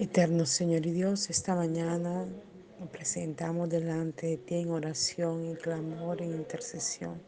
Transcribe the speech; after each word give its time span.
Eterno 0.00 0.46
Señor 0.46 0.86
y 0.86 0.92
Dios, 0.92 1.28
esta 1.28 1.54
mañana 1.54 2.26
nos 2.78 2.88
presentamos 2.88 3.68
delante 3.68 4.28
de 4.28 4.36
ti 4.38 4.54
en 4.54 4.70
oración, 4.70 5.44
en 5.44 5.56
clamor, 5.56 6.22
en 6.22 6.36
intercesión, 6.36 7.20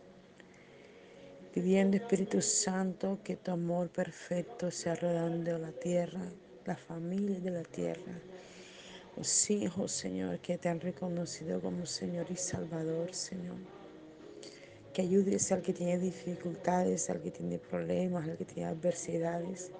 pidiendo 1.53 1.99
Espíritu 1.99 2.41
Santo 2.41 3.19
que 3.23 3.37
tu 3.37 3.51
amor 3.51 3.91
perfecto 3.91 4.71
sea 4.71 4.95
rodando 4.95 5.59
la 5.59 5.71
tierra, 5.71 6.23
la 6.65 6.75
familia 6.75 7.41
de 7.41 7.51
la 7.51 7.63
tierra, 7.63 8.19
los 9.19 9.51
hijos, 9.51 9.93
Señor, 9.93 10.39
que 10.39 10.57
te 10.57 10.71
han 10.71 10.81
reconocido 10.81 11.61
como 11.61 11.85
Señor 11.85 12.25
y 12.31 12.37
Salvador, 12.37 13.15
Señor. 13.15 13.59
Que 14.95 15.03
ayudes 15.03 15.53
al 15.53 15.61
que 15.61 15.75
tiene 15.75 15.99
dificultades, 15.99 17.11
al 17.11 17.21
que 17.21 17.33
tiene 17.33 17.59
problemas, 17.59 18.27
al 18.27 18.39
que 18.39 18.47
tiene 18.47 18.71
adversidades 18.71 19.71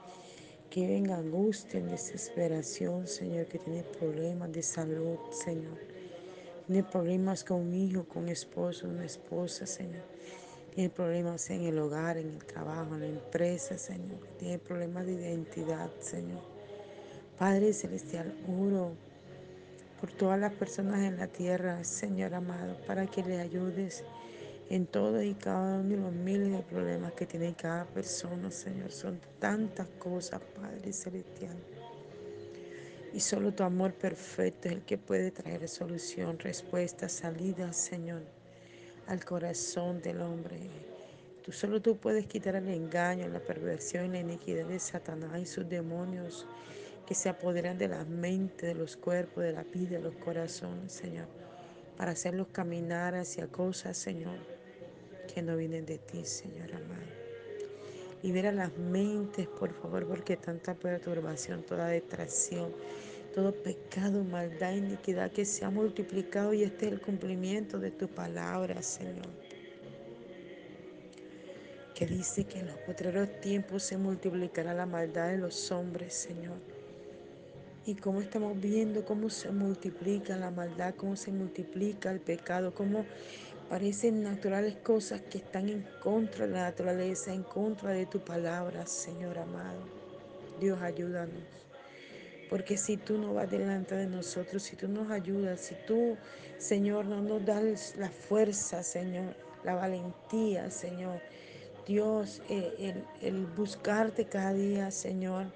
que 0.73 0.87
venga 0.87 1.19
angustia, 1.19 1.81
desesperación, 1.81 3.07
Señor, 3.07 3.45
que 3.45 3.59
tiene 3.59 3.83
problemas 3.83 4.51
de 4.53 4.63
salud, 4.63 5.19
Señor. 5.31 5.79
Tiene 6.67 6.83
problemas 6.83 7.45
con 7.45 7.61
un 7.61 7.75
hijo, 7.75 8.05
con 8.05 8.23
un 8.23 8.31
esposo, 8.31 8.89
una 8.89 9.05
esposa, 9.05 9.67
Señor. 9.67 10.03
Tiene 10.75 10.89
problemas 10.89 11.51
en 11.51 11.65
el 11.65 11.79
hogar, 11.79 12.17
en 12.17 12.31
el 12.31 12.45
trabajo, 12.47 12.95
en 12.95 13.01
la 13.03 13.07
empresa, 13.09 13.77
Señor. 13.77 14.27
Tiene 14.39 14.59
problemas 14.59 15.05
de 15.05 15.13
identidad, 15.13 15.91
Señor. 16.01 16.41
Padre 17.39 17.75
Celestial, 17.75 18.35
oro 18.49 18.93
por 20.01 20.11
todas 20.11 20.41
las 20.41 20.55
personas 20.55 21.01
en 21.01 21.19
la 21.19 21.27
tierra, 21.27 21.85
Señor 21.85 22.33
amado, 22.33 22.79
para 22.87 23.07
que 23.07 23.23
le 23.23 23.39
ayudes 23.39 24.05
en 24.75 24.87
todo 24.87 25.23
y 25.23 25.35
cada 25.35 25.81
uno 25.81 25.91
de 25.91 25.97
los 25.99 26.13
miles 26.15 26.51
de 26.51 26.63
problemas 26.63 27.13
que 27.13 27.27
tiene 27.27 27.55
cada 27.55 27.85
persona, 27.85 28.51
Señor. 28.51 28.91
Son 28.91 29.21
tantas 29.39 29.87
cosas, 29.99 30.41
Padre 30.57 30.95
Celestial. 30.95 31.59
Y 33.13 33.21
solo 33.21 33.53
tu 33.53 33.65
amor 33.65 33.93
perfecto 33.93 34.69
es 34.69 34.77
el 34.77 34.81
que 34.81 34.97
puede 34.97 35.31
traer 35.31 35.69
solución, 35.69 36.39
respuesta, 36.39 37.11
salida, 37.11 37.71
Señor, 37.75 38.23
al 39.09 39.23
corazón 39.23 40.01
del 40.01 40.23
hombre. 40.23 40.71
Tú 41.45 41.53
solo 41.53 41.83
tú 41.83 41.99
puedes 41.99 42.27
quitar 42.27 42.57
el 42.57 42.69
engaño, 42.69 43.29
la 43.29 43.41
perversión 43.41 44.07
y 44.07 44.09
la 44.09 44.21
iniquidad 44.21 44.65
de 44.65 44.79
Satanás 44.79 45.39
y 45.39 45.45
sus 45.45 45.69
demonios 45.69 46.47
que 47.07 47.15
se 47.15 47.29
apoderan 47.29 47.77
de 47.77 47.89
las 47.89 48.09
mentes, 48.09 48.69
de 48.69 48.75
los 48.75 48.97
cuerpos, 48.97 49.45
de 49.45 49.53
la 49.53 49.65
vida, 49.65 49.99
de 49.99 50.05
los 50.05 50.15
corazones, 50.15 50.93
Señor, 50.93 51.27
para 51.99 52.13
hacerlos 52.13 52.47
caminar 52.53 53.15
hacia 53.15 53.49
cosas, 53.49 53.99
Señor, 53.99 54.52
que 55.33 55.43
no 55.43 55.57
vienen 55.57 55.87
de 55.87 55.99
ti, 55.99 56.25
Señor 56.25 56.73
amado. 56.73 57.23
Libera 58.23 58.53
las 58.53 58.77
mentes, 58.79 59.49
por 59.49 59.73
favor, 59.73 60.07
porque 60.07 60.37
tanta 60.37 60.75
perturbación, 60.75 61.63
toda 61.65 61.89
distracción, 61.91 62.73
todo 63.35 63.53
pecado, 63.53 64.23
maldad, 64.23 64.75
iniquidad 64.75 65.33
que 65.33 65.45
se 65.45 65.65
ha 65.65 65.71
multiplicado 65.71 66.53
y 66.53 66.63
este 66.63 66.87
es 66.87 66.93
el 66.93 67.01
cumplimiento 67.01 67.79
de 67.79 67.91
tu 67.91 68.07
palabra, 68.09 68.81
Señor. 68.83 69.27
Que 71.95 72.07
dice 72.07 72.45
que 72.45 72.61
en 72.61 72.67
los 72.67 72.77
potreros 72.79 73.41
tiempos 73.41 73.83
se 73.83 73.97
multiplicará 73.97 74.75
la 74.75 74.87
maldad 74.87 75.29
de 75.31 75.39
los 75.39 75.73
hombres, 75.73 76.15
Señor. 76.15 76.59
Y 77.85 77.97
cómo 77.97 78.21
estamos 78.21 78.61
viendo 78.61 79.05
cómo 79.05 79.29
se 79.31 79.51
multiplica 79.51 80.37
la 80.37 80.53
maldad, 80.53 80.95
cómo 80.95 81.17
se 81.17 81.33
multiplica 81.33 82.13
el 82.13 82.21
pecado, 82.21 82.73
cómo 82.73 83.05
parecen 83.73 84.23
naturales 84.23 84.77
cosas 84.77 85.23
que 85.23 85.39
están 85.39 85.67
en 85.71 85.89
contra 86.03 86.47
de 86.47 86.53
la 86.53 86.65
naturaleza, 86.65 87.33
en 87.33 87.43
contra 87.43 87.93
de 87.93 88.05
tu 88.05 88.21
palabra, 88.21 88.85
Señor 88.85 89.39
amado. 89.39 89.81
Dios, 90.61 90.83
ayúdanos. 90.83 91.43
Porque 92.51 92.77
si 92.77 92.99
tú 92.99 93.17
no 93.17 93.33
vas 93.33 93.51
delante 93.51 93.95
de 93.95 94.07
nosotros, 94.07 94.63
si 94.63 94.77
tú 94.77 94.89
nos 94.89 95.11
ayudas, 95.11 95.59
si 95.59 95.75
tú, 95.87 96.19
Señor, 96.59 97.07
no 97.07 97.23
nos 97.23 97.47
das 97.47 97.95
la 97.97 98.11
fuerza, 98.11 98.83
Señor, 98.83 99.35
la 99.65 99.75
valentía, 99.75 100.71
Señor, 100.71 101.23
Dios, 101.87 102.43
eh, 102.51 102.75
el, 102.79 103.27
el 103.27 103.47
buscarte 103.47 104.27
cada 104.27 104.53
día, 104.53 104.91
Señor, 104.91 105.47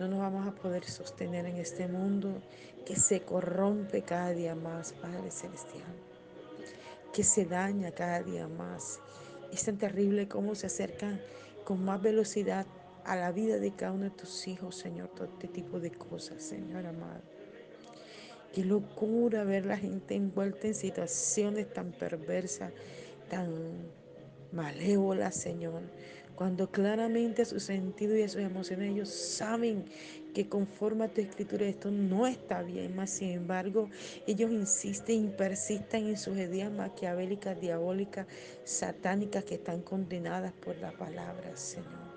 no 0.00 0.08
nos 0.08 0.18
vamos 0.18 0.48
a 0.48 0.50
poder 0.50 0.84
sostener 0.84 1.46
en 1.46 1.58
este 1.58 1.86
mundo 1.86 2.42
que 2.84 2.96
se 2.96 3.20
corrompe 3.20 4.02
cada 4.02 4.30
día 4.30 4.56
más, 4.56 4.94
Padre 4.94 5.30
Celestial, 5.30 5.94
que 7.12 7.22
se 7.22 7.44
daña 7.44 7.92
cada 7.92 8.22
día 8.22 8.48
más. 8.48 9.00
Es 9.52 9.64
tan 9.64 9.76
terrible 9.78 10.28
cómo 10.28 10.54
se 10.54 10.66
acercan 10.66 11.20
con 11.64 11.84
más 11.84 12.00
velocidad 12.00 12.66
a 13.04 13.16
la 13.16 13.32
vida 13.32 13.58
de 13.58 13.72
cada 13.74 13.92
uno 13.92 14.04
de 14.04 14.10
tus 14.10 14.46
hijos, 14.48 14.76
Señor, 14.76 15.08
todo 15.08 15.24
este 15.24 15.48
tipo 15.48 15.80
de 15.80 15.90
cosas, 15.90 16.42
Señor 16.42 16.86
amado. 16.86 17.20
Qué 18.52 18.64
locura 18.64 19.44
ver 19.44 19.66
la 19.66 19.76
gente 19.76 20.14
envuelta 20.14 20.66
en 20.66 20.74
situaciones 20.74 21.72
tan 21.72 21.92
perversas, 21.92 22.72
tan 23.28 23.90
malévolas, 24.52 25.34
Señor. 25.34 25.82
Cuando 26.34 26.70
claramente 26.70 27.42
a 27.42 27.44
su 27.44 27.60
sentido 27.60 28.16
y 28.16 28.22
a 28.22 28.28
sus 28.28 28.40
emociones 28.40 28.92
ellos 28.92 29.08
saben 29.08 29.84
que 30.34 30.48
conforme 30.48 31.04
a 31.04 31.08
tu 31.08 31.20
escritura 31.20 31.66
esto 31.66 31.90
no 31.90 32.26
está 32.26 32.62
bien, 32.62 32.96
más 32.96 33.10
sin 33.10 33.30
embargo 33.30 33.90
ellos 34.26 34.50
insisten 34.50 35.26
y 35.26 35.28
persisten 35.28 36.08
en 36.08 36.16
sus 36.16 36.36
ideas 36.36 36.72
maquiavélicas, 36.72 37.60
diabólicas, 37.60 38.26
satánicas 38.64 39.44
que 39.44 39.56
están 39.56 39.82
condenadas 39.82 40.52
por 40.52 40.76
la 40.78 40.92
palabra, 40.92 41.56
Señor. 41.56 42.12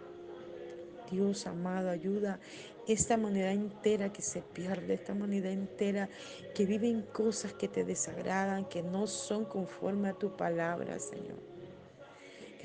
Dios 1.11 1.45
amado, 1.45 1.89
ayuda 1.89 2.39
esta 2.87 3.15
humanidad 3.15 3.51
entera 3.51 4.13
que 4.13 4.21
se 4.21 4.41
pierde, 4.41 4.93
esta 4.93 5.13
humanidad 5.13 5.51
entera 5.51 6.09
que 6.53 6.65
vive 6.65 6.87
en 6.87 7.01
cosas 7.01 7.53
que 7.53 7.67
te 7.67 7.83
desagradan, 7.83 8.65
que 8.65 8.83
no 8.83 9.07
son 9.07 9.45
conforme 9.45 10.09
a 10.09 10.13
tu 10.13 10.35
palabra, 10.35 10.99
Señor. 10.99 11.54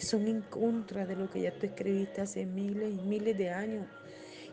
Son 0.00 0.26
en 0.26 0.42
contra 0.42 1.06
de 1.06 1.16
lo 1.16 1.30
que 1.30 1.42
ya 1.42 1.52
tú 1.52 1.66
escribiste 1.66 2.20
hace 2.20 2.46
miles 2.46 2.92
y 2.92 3.02
miles 3.06 3.36
de 3.36 3.50
años. 3.50 3.86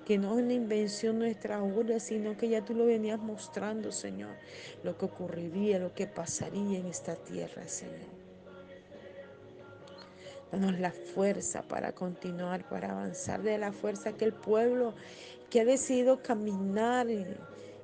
Que 0.06 0.18
no 0.18 0.38
es 0.38 0.44
una 0.44 0.54
invención 0.54 1.20
nuestra 1.20 1.58
ahora, 1.58 2.00
sino 2.00 2.38
que 2.38 2.48
ya 2.50 2.64
tú 2.64 2.74
lo 2.74 2.86
venías 2.86 3.20
mostrando, 3.20 3.92
Señor. 3.92 4.36
Lo 4.84 4.98
que 4.98 5.06
ocurriría, 5.06 5.80
lo 5.80 5.94
que 5.94 6.08
pasaría 6.08 6.80
en 6.80 6.86
esta 6.86 7.16
tierra, 7.16 7.68
Señor. 7.68 8.18
Danos 10.52 10.80
la 10.80 10.92
fuerza 10.92 11.62
para 11.64 11.92
continuar, 11.92 12.68
para 12.70 12.92
avanzar 12.92 13.42
de 13.42 13.58
la 13.58 13.74
fuerza 13.74 14.14
que 14.14 14.24
el 14.24 14.34
pueblo 14.34 14.94
que 15.50 15.62
ha 15.62 15.66
decidido 15.66 16.22
caminar, 16.24 17.08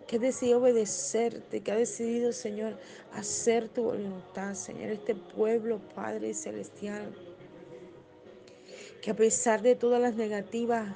que 0.07 0.15
ha 0.15 0.19
decidido 0.19 0.59
obedecerte, 0.59 1.61
que 1.61 1.71
ha 1.71 1.75
decidido, 1.75 2.31
Señor, 2.31 2.77
hacer 3.13 3.67
tu 3.67 3.83
voluntad, 3.83 4.53
Señor, 4.53 4.91
este 4.91 5.15
pueblo, 5.15 5.79
Padre 5.93 6.33
Celestial, 6.33 7.13
que 9.03 9.11
a 9.11 9.15
pesar 9.17 9.61
de 9.61 9.75
todas 9.75 10.01
las 10.01 10.15
negativas, 10.15 10.95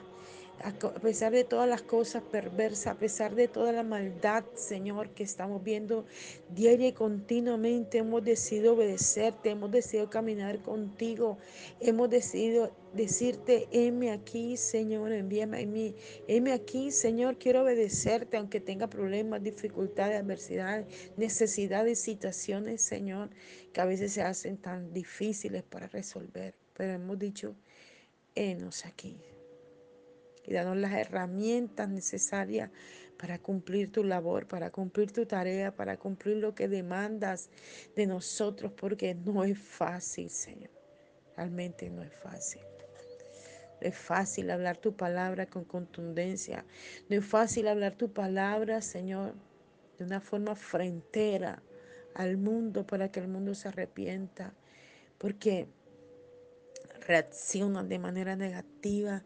a 0.63 0.71
pesar 1.01 1.33
de 1.33 1.43
todas 1.43 1.67
las 1.67 1.81
cosas 1.81 2.23
perversas, 2.23 2.87
a 2.87 2.97
pesar 2.97 3.35
de 3.35 3.49
toda 3.49 3.73
la 3.73 3.83
maldad, 3.83 4.45
Señor, 4.55 5.09
que 5.09 5.23
estamos 5.23 5.61
viendo 5.61 6.05
diaria 6.49 6.87
y 6.87 6.93
continuamente, 6.93 7.97
hemos 7.97 8.23
decidido 8.23 8.75
obedecerte, 8.75 9.49
hemos 9.49 9.71
decidido 9.71 10.09
caminar 10.09 10.61
contigo, 10.61 11.37
hemos 11.81 12.09
decidido 12.09 12.71
decirte, 12.93 13.67
heme 13.73 14.11
aquí, 14.11 14.55
Señor, 14.55 15.11
envíame 15.11 15.63
a 15.63 15.65
mí, 15.65 15.93
heme 16.29 16.53
aquí, 16.53 16.91
Señor, 16.91 17.37
quiero 17.37 17.63
obedecerte, 17.63 18.37
aunque 18.37 18.61
tenga 18.61 18.87
problemas, 18.87 19.43
dificultades, 19.43 20.21
adversidades, 20.21 21.11
necesidades, 21.17 21.99
situaciones, 21.99 22.81
Señor, 22.81 23.31
que 23.73 23.81
a 23.81 23.85
veces 23.85 24.13
se 24.13 24.21
hacen 24.21 24.55
tan 24.55 24.93
difíciles 24.93 25.63
para 25.63 25.87
resolver, 25.87 26.55
pero 26.73 26.93
hemos 26.93 27.19
dicho, 27.19 27.53
henos 28.37 28.85
aquí 28.85 29.19
y 30.47 30.53
danos 30.53 30.77
las 30.77 30.93
herramientas 30.93 31.89
necesarias 31.89 32.71
para 33.17 33.39
cumplir 33.39 33.91
tu 33.91 34.03
labor, 34.03 34.47
para 34.47 34.71
cumplir 34.71 35.11
tu 35.11 35.25
tarea, 35.25 35.75
para 35.75 35.97
cumplir 35.97 36.37
lo 36.37 36.55
que 36.55 36.67
demandas 36.69 37.49
de 37.95 38.07
nosotros, 38.07 38.71
porque 38.71 39.13
no 39.13 39.43
es 39.43 39.59
fácil, 39.59 40.29
Señor. 40.29 40.71
Realmente 41.35 41.89
no 41.89 42.01
es 42.01 42.13
fácil. 42.13 42.61
No 43.81 43.87
es 43.87 43.95
fácil 43.95 44.49
hablar 44.49 44.77
tu 44.77 44.95
palabra 44.95 45.47
con 45.47 45.65
contundencia. 45.65 46.63
No 47.09 47.17
es 47.17 47.25
fácil 47.25 47.67
hablar 47.67 47.95
tu 47.95 48.13
palabra, 48.13 48.81
Señor, 48.81 49.33
de 49.97 50.05
una 50.05 50.21
forma 50.21 50.55
frentera 50.55 51.61
al 52.15 52.37
mundo 52.37 52.87
para 52.87 53.11
que 53.11 53.19
el 53.19 53.27
mundo 53.27 53.53
se 53.53 53.67
arrepienta. 53.67 54.53
Porque 55.17 55.67
reaccionan 57.07 57.89
de 57.89 57.99
manera 57.99 58.35
negativa 58.35 59.23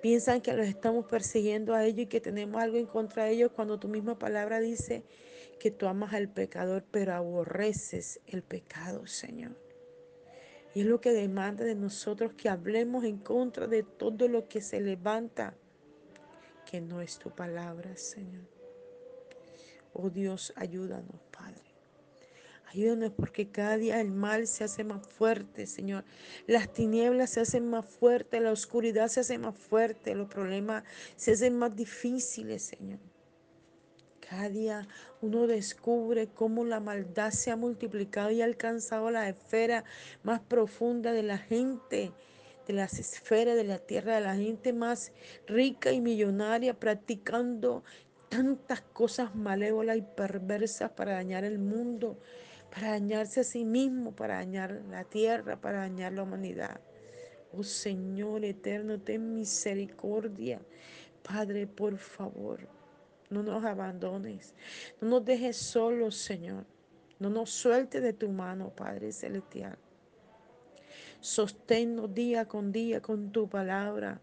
Piensan 0.00 0.40
que 0.40 0.54
los 0.54 0.66
estamos 0.66 1.04
persiguiendo 1.06 1.74
a 1.74 1.84
ellos 1.84 2.00
y 2.00 2.06
que 2.06 2.22
tenemos 2.22 2.62
algo 2.62 2.78
en 2.78 2.86
contra 2.86 3.24
de 3.24 3.32
ellos 3.32 3.52
cuando 3.54 3.78
tu 3.78 3.86
misma 3.86 4.18
palabra 4.18 4.58
dice 4.58 5.04
que 5.58 5.70
tú 5.70 5.86
amas 5.86 6.14
al 6.14 6.30
pecador, 6.30 6.84
pero 6.90 7.14
aborreces 7.14 8.20
el 8.26 8.42
pecado, 8.42 9.06
Señor. 9.06 9.58
Y 10.74 10.80
es 10.80 10.86
lo 10.86 11.02
que 11.02 11.12
demanda 11.12 11.64
de 11.64 11.74
nosotros 11.74 12.32
que 12.32 12.48
hablemos 12.48 13.04
en 13.04 13.18
contra 13.18 13.66
de 13.66 13.82
todo 13.82 14.26
lo 14.26 14.48
que 14.48 14.62
se 14.62 14.80
levanta, 14.80 15.54
que 16.64 16.80
no 16.80 17.02
es 17.02 17.18
tu 17.18 17.28
palabra, 17.30 17.94
Señor. 17.96 18.44
Oh 19.92 20.08
Dios, 20.08 20.54
ayúdanos, 20.56 21.20
Padre. 21.30 21.49
Ayúdanos 22.72 23.12
porque 23.16 23.48
cada 23.48 23.76
día 23.76 24.00
el 24.00 24.12
mal 24.12 24.46
se 24.46 24.62
hace 24.62 24.84
más 24.84 25.04
fuerte, 25.04 25.66
Señor. 25.66 26.04
Las 26.46 26.72
tinieblas 26.72 27.30
se 27.30 27.40
hacen 27.40 27.68
más 27.68 27.84
fuertes, 27.84 28.40
la 28.40 28.52
oscuridad 28.52 29.08
se 29.08 29.20
hace 29.20 29.38
más 29.38 29.58
fuerte, 29.58 30.14
los 30.14 30.28
problemas 30.28 30.84
se 31.16 31.32
hacen 31.32 31.58
más 31.58 31.74
difíciles, 31.74 32.62
Señor. 32.62 33.00
Cada 34.20 34.48
día 34.48 34.88
uno 35.20 35.48
descubre 35.48 36.28
cómo 36.28 36.64
la 36.64 36.78
maldad 36.78 37.32
se 37.32 37.50
ha 37.50 37.56
multiplicado 37.56 38.30
y 38.30 38.40
ha 38.40 38.44
alcanzado 38.44 39.10
la 39.10 39.28
esfera 39.28 39.82
más 40.22 40.38
profunda 40.38 41.10
de 41.10 41.24
la 41.24 41.38
gente, 41.38 42.12
de 42.68 42.72
las 42.72 43.00
esferas 43.00 43.56
de 43.56 43.64
la 43.64 43.78
tierra, 43.78 44.14
de 44.14 44.20
la 44.20 44.36
gente 44.36 44.72
más 44.72 45.10
rica 45.48 45.90
y 45.90 46.00
millonaria, 46.00 46.78
practicando 46.78 47.82
tantas 48.28 48.80
cosas 48.80 49.34
malévolas 49.34 49.96
y 49.96 50.02
perversas 50.02 50.92
para 50.92 51.14
dañar 51.14 51.42
el 51.42 51.58
mundo, 51.58 52.16
para 52.70 52.90
dañarse 52.90 53.40
a 53.40 53.44
sí 53.44 53.64
mismo, 53.64 54.14
para 54.14 54.36
dañar 54.36 54.82
la 54.88 55.04
tierra, 55.04 55.60
para 55.60 55.78
dañar 55.78 56.12
la 56.12 56.22
humanidad. 56.22 56.80
Oh 57.52 57.64
Señor 57.64 58.44
eterno, 58.44 59.00
ten 59.00 59.34
misericordia. 59.34 60.60
Padre, 61.22 61.66
por 61.66 61.98
favor, 61.98 62.60
no 63.28 63.42
nos 63.42 63.64
abandones, 63.64 64.54
no 65.00 65.08
nos 65.08 65.24
dejes 65.24 65.56
solos, 65.56 66.16
Señor. 66.16 66.64
No 67.18 67.28
nos 67.28 67.50
suelte 67.50 68.00
de 68.00 68.14
tu 68.14 68.30
mano, 68.30 68.70
Padre 68.74 69.12
Celestial. 69.12 69.76
Sosténnos 71.20 72.14
día 72.14 72.46
con 72.46 72.72
día 72.72 73.02
con 73.02 73.30
tu 73.30 73.46
palabra, 73.46 74.22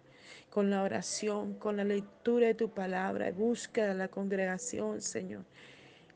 con 0.50 0.72
la 0.72 0.82
oración, 0.82 1.54
con 1.60 1.78
la 1.78 1.84
lectura 1.84 2.48
de 2.48 2.56
tu 2.56 2.72
palabra, 2.72 3.32
búsqueda 3.32 3.90
de 3.90 3.94
la 3.94 4.08
congregación, 4.08 5.00
Señor. 5.00 5.46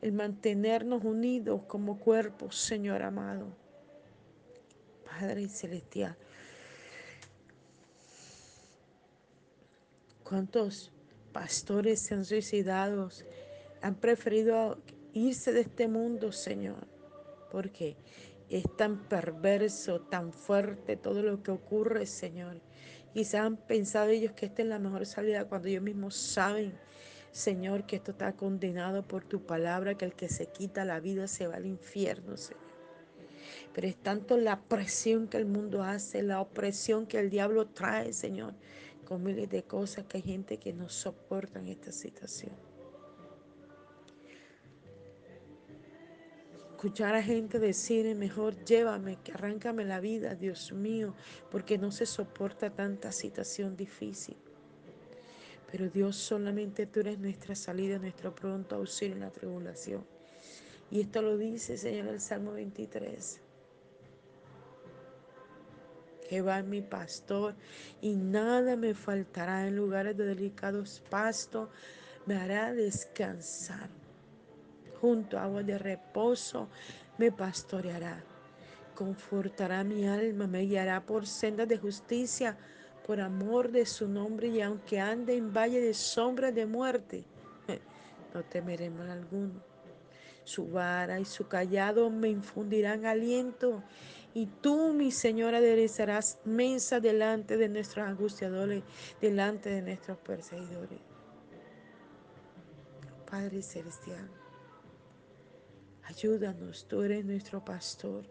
El 0.02 0.12
mantenernos 0.12 1.02
unidos 1.04 1.62
como 1.66 1.98
cuerpo, 1.98 2.52
Señor 2.52 3.02
amado. 3.02 3.56
Padre 5.06 5.48
Celestial. 5.48 6.16
¿Cuántos 10.24 10.92
pastores 11.32 12.00
se 12.00 12.14
han 12.14 12.24
suicidado? 12.24 13.08
Han 13.80 13.94
preferido 13.94 14.78
irse 15.12 15.52
de 15.52 15.60
este 15.60 15.88
mundo, 15.88 16.32
Señor. 16.32 16.86
Porque 17.50 17.96
es 18.48 18.64
tan 18.76 19.08
perverso, 19.08 20.00
tan 20.00 20.32
fuerte 20.32 20.96
todo 20.96 21.22
lo 21.22 21.42
que 21.42 21.50
ocurre, 21.50 22.06
Señor. 22.06 22.60
Quizás 23.12 23.42
han 23.42 23.56
pensado 23.56 24.08
ellos 24.08 24.32
que 24.32 24.46
esta 24.46 24.62
es 24.62 24.68
la 24.68 24.78
mejor 24.78 25.06
salida 25.06 25.44
cuando 25.44 25.68
ellos 25.68 25.82
mismos 25.82 26.16
saben, 26.16 26.72
Señor, 27.32 27.86
que 27.86 27.96
esto 27.96 28.10
está 28.10 28.34
condenado 28.34 29.08
por 29.08 29.24
tu 29.24 29.44
palabra, 29.46 29.96
que 29.96 30.04
el 30.04 30.14
que 30.14 30.28
se 30.28 30.46
quita 30.46 30.84
la 30.84 31.00
vida 31.00 31.26
se 31.26 31.46
va 31.46 31.56
al 31.56 31.66
infierno, 31.66 32.36
Señor. 32.36 32.62
Pero 33.72 33.86
es 33.86 33.96
tanto 33.96 34.36
la 34.36 34.60
presión 34.60 35.26
que 35.28 35.38
el 35.38 35.46
mundo 35.46 35.82
hace, 35.82 36.22
la 36.22 36.40
opresión 36.40 37.06
que 37.06 37.18
el 37.18 37.30
diablo 37.30 37.68
trae, 37.68 38.12
Señor, 38.12 38.54
con 39.06 39.22
miles 39.22 39.48
de 39.48 39.62
cosas 39.62 40.04
que 40.04 40.18
hay 40.18 40.22
gente 40.22 40.58
que 40.58 40.74
no 40.74 40.90
soportan 40.90 41.66
esta 41.68 41.90
situación. 41.90 42.52
Escuchar 46.72 47.14
a 47.14 47.22
gente 47.22 47.58
decir, 47.58 48.14
mejor 48.16 48.62
llévame, 48.64 49.16
que 49.22 49.32
arráncame 49.32 49.84
la 49.84 50.00
vida, 50.00 50.34
Dios 50.34 50.72
mío, 50.72 51.14
porque 51.50 51.78
no 51.78 51.92
se 51.92 52.06
soporta 52.06 52.70
tanta 52.70 53.12
situación 53.12 53.76
difícil. 53.76 54.36
Pero 55.72 55.88
Dios, 55.88 56.16
solamente 56.16 56.84
tú 56.84 57.00
eres 57.00 57.18
nuestra 57.18 57.54
salida, 57.54 57.98
nuestro 57.98 58.34
pronto 58.34 58.76
auxilio 58.76 59.14
en 59.14 59.20
la 59.20 59.30
tribulación. 59.30 60.04
Y 60.90 61.00
esto 61.00 61.22
lo 61.22 61.38
dice, 61.38 61.78
Señor, 61.78 62.08
el 62.08 62.20
Salmo 62.20 62.52
23. 62.52 63.40
Jehová 66.28 66.58
es 66.58 66.66
mi 66.66 66.82
pastor 66.82 67.54
y 68.02 68.12
nada 68.12 68.76
me 68.76 68.92
faltará 68.92 69.66
en 69.66 69.76
lugares 69.76 70.14
de 70.14 70.26
delicados 70.26 71.02
pastos, 71.08 71.70
me 72.26 72.36
hará 72.36 72.74
descansar. 72.74 73.88
Junto 75.00 75.38
a 75.38 75.44
agua 75.44 75.62
de 75.62 75.78
reposo 75.78 76.68
me 77.16 77.32
pastoreará. 77.32 78.22
Confortará 78.94 79.84
mi 79.84 80.06
alma, 80.06 80.46
me 80.46 80.60
guiará 80.60 81.00
por 81.00 81.26
sendas 81.26 81.66
de 81.66 81.78
justicia, 81.78 82.58
por 83.06 83.20
amor 83.20 83.70
de 83.70 83.86
su 83.86 84.08
nombre, 84.08 84.48
y 84.48 84.60
aunque 84.60 85.00
ande 85.00 85.36
en 85.36 85.52
valle 85.52 85.80
de 85.80 85.94
sombra 85.94 86.52
de 86.52 86.66
muerte, 86.66 87.24
no 88.34 88.42
temeré 88.44 88.90
mal 88.90 89.10
alguno. 89.10 89.62
Su 90.44 90.68
vara 90.68 91.20
y 91.20 91.24
su 91.24 91.46
callado 91.46 92.10
me 92.10 92.28
infundirán 92.28 93.06
aliento 93.06 93.82
y 94.34 94.46
tú, 94.46 94.94
mi 94.94 95.10
Señor, 95.10 95.54
aderezarás 95.54 96.38
mesa 96.44 97.00
delante 97.00 97.56
de 97.56 97.68
nuestros 97.68 98.06
angustiadores, 98.06 98.82
delante 99.20 99.68
de 99.68 99.82
nuestros 99.82 100.16
perseguidores. 100.18 100.98
Padre 103.30 103.62
Celestial, 103.62 104.30
ayúdanos, 106.04 106.86
tú 106.88 107.02
eres 107.02 107.24
nuestro 107.24 107.64
pastor. 107.64 108.24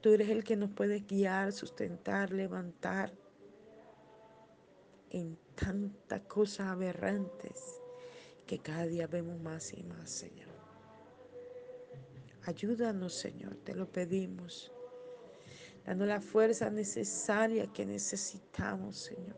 Tú 0.00 0.14
eres 0.14 0.30
el 0.30 0.44
que 0.44 0.56
nos 0.56 0.70
puede 0.70 1.00
guiar, 1.00 1.52
sustentar, 1.52 2.32
levantar 2.32 3.12
en 5.10 5.36
tantas 5.54 6.22
cosas 6.22 6.68
aberrantes 6.68 7.80
que 8.46 8.58
cada 8.58 8.86
día 8.86 9.06
vemos 9.06 9.40
más 9.40 9.72
y 9.74 9.82
más, 9.82 10.10
Señor. 10.10 10.48
Ayúdanos, 12.46 13.14
Señor, 13.14 13.56
te 13.56 13.74
lo 13.74 13.86
pedimos 13.86 14.72
dando 15.84 16.06
la 16.06 16.20
fuerza 16.20 16.70
necesaria 16.70 17.66
que 17.66 17.84
necesitamos, 17.84 18.96
Señor. 18.96 19.36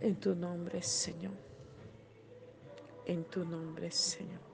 En 0.00 0.16
tu 0.20 0.34
nombre, 0.34 0.82
Señor. 0.82 1.34
En 3.06 3.24
tu 3.24 3.44
nombre, 3.44 3.90
Señor. 3.90 4.53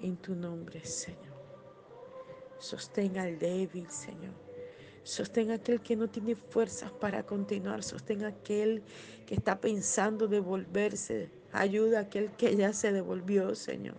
En 0.00 0.16
tu 0.16 0.34
nombre, 0.34 0.84
Señor. 0.84 1.36
Sostén 2.58 3.18
al 3.18 3.38
débil, 3.38 3.90
Señor. 3.90 4.34
Sostén 5.02 5.50
a 5.50 5.54
aquel 5.54 5.80
que 5.80 5.96
no 5.96 6.08
tiene 6.08 6.34
fuerzas 6.34 6.92
para 6.92 7.24
continuar. 7.24 7.82
Sostén 7.82 8.24
a 8.24 8.28
aquel 8.28 8.82
que 9.26 9.34
está 9.34 9.60
pensando 9.60 10.28
devolverse. 10.28 11.30
Ayuda 11.52 11.98
a 11.98 12.02
aquel 12.02 12.30
que 12.32 12.54
ya 12.54 12.72
se 12.72 12.92
devolvió, 12.92 13.54
Señor. 13.54 13.96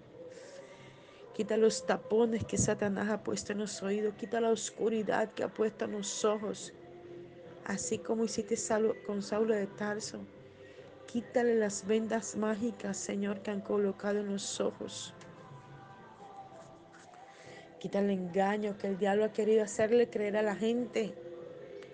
Quita 1.34 1.58
los 1.58 1.86
tapones 1.86 2.44
que 2.44 2.58
Satanás 2.58 3.10
ha 3.10 3.24
puesto 3.24 3.54
en 3.54 3.60
los 3.60 3.82
oídos. 3.82 4.14
Quita 4.16 4.40
la 4.40 4.52
oscuridad 4.52 5.32
que 5.34 5.44
ha 5.44 5.54
puesto 5.54 5.86
en 5.86 5.94
los 5.94 6.26
ojos. 6.26 6.74
Así 7.66 7.98
como 7.98 8.26
hiciste 8.26 8.56
con 9.06 9.22
Saulo 9.22 9.56
de 9.56 9.68
Tarso. 9.68 10.20
Quítale 11.08 11.56
las 11.56 11.88
vendas 11.88 12.36
mágicas, 12.36 12.98
Señor, 12.98 13.42
que 13.42 13.52
han 13.52 13.62
colocado 13.62 14.20
en 14.20 14.32
los 14.32 14.60
ojos. 14.60 15.14
Quita 17.80 18.00
el 18.00 18.10
engaño 18.10 18.78
que 18.78 18.88
el 18.88 18.98
diablo 18.98 19.24
ha 19.26 19.34
querido 19.34 19.64
hacerle 19.64 20.10
creer 20.10 20.36
a 20.38 20.42
la 20.42 20.56
gente 20.56 21.14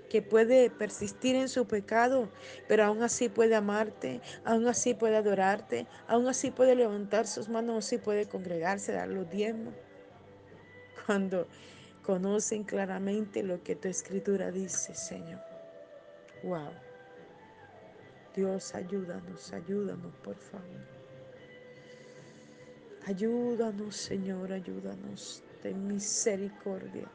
que 0.10 0.22
puede 0.22 0.70
persistir 0.70 1.36
en 1.36 1.50
su 1.50 1.68
pecado, 1.68 2.30
pero 2.68 2.86
aún 2.86 3.04
así 3.04 3.30
puede 3.30 3.56
amarte, 3.56 4.22
aún 4.44 4.68
así 4.68 4.94
puede 4.94 5.18
adorarte, 5.18 5.88
aún 6.08 6.28
así 6.28 6.52
puede 6.52 6.76
levantar 6.76 7.28
sus 7.28 7.50
manos, 7.50 7.86
así 7.86 7.98
puede 7.98 8.28
congregarse, 8.28 8.94
dar 8.94 9.10
los 9.10 9.30
diezmos. 9.30 9.74
Cuando 11.06 11.48
conocen 12.04 12.64
claramente 12.64 13.44
lo 13.44 13.62
que 13.62 13.76
tu 13.76 13.88
escritura 13.88 14.52
dice, 14.52 14.96
Señor. 14.96 15.42
Wow. 16.44 16.72
Dios, 18.36 18.74
ayúdanos, 18.76 19.54
ayúdanos, 19.54 20.14
por 20.24 20.36
favor. 20.36 20.96
Ayúdanos, 23.06 23.96
Señor, 23.96 24.52
ayúdanos. 24.52 25.44
Ten 25.66 25.88
misericordia 25.88 27.10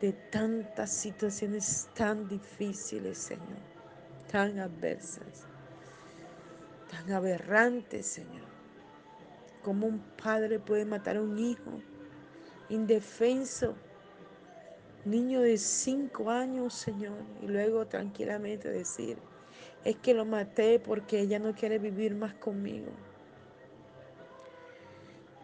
de 0.00 0.12
tantas 0.12 0.88
situaciones 0.88 1.88
tan 1.96 2.28
difíciles, 2.28 3.18
Señor, 3.18 3.58
tan 4.30 4.60
adversas, 4.60 5.48
tan 6.88 7.10
aberrantes, 7.10 8.06
Señor. 8.06 8.46
Como 9.64 9.88
un 9.88 9.98
padre 9.98 10.60
puede 10.60 10.84
matar 10.84 11.16
a 11.16 11.22
un 11.22 11.40
hijo 11.40 11.82
indefenso, 12.68 13.74
niño 15.04 15.40
de 15.40 15.58
cinco 15.58 16.30
años, 16.30 16.72
Señor, 16.72 17.18
y 17.42 17.48
luego 17.48 17.84
tranquilamente 17.86 18.70
decir, 18.70 19.18
es 19.84 19.96
que 19.96 20.14
lo 20.14 20.24
maté 20.24 20.78
porque 20.78 21.18
ella 21.18 21.40
no 21.40 21.52
quiere 21.52 21.80
vivir 21.80 22.14
más 22.14 22.34
conmigo. 22.34 22.92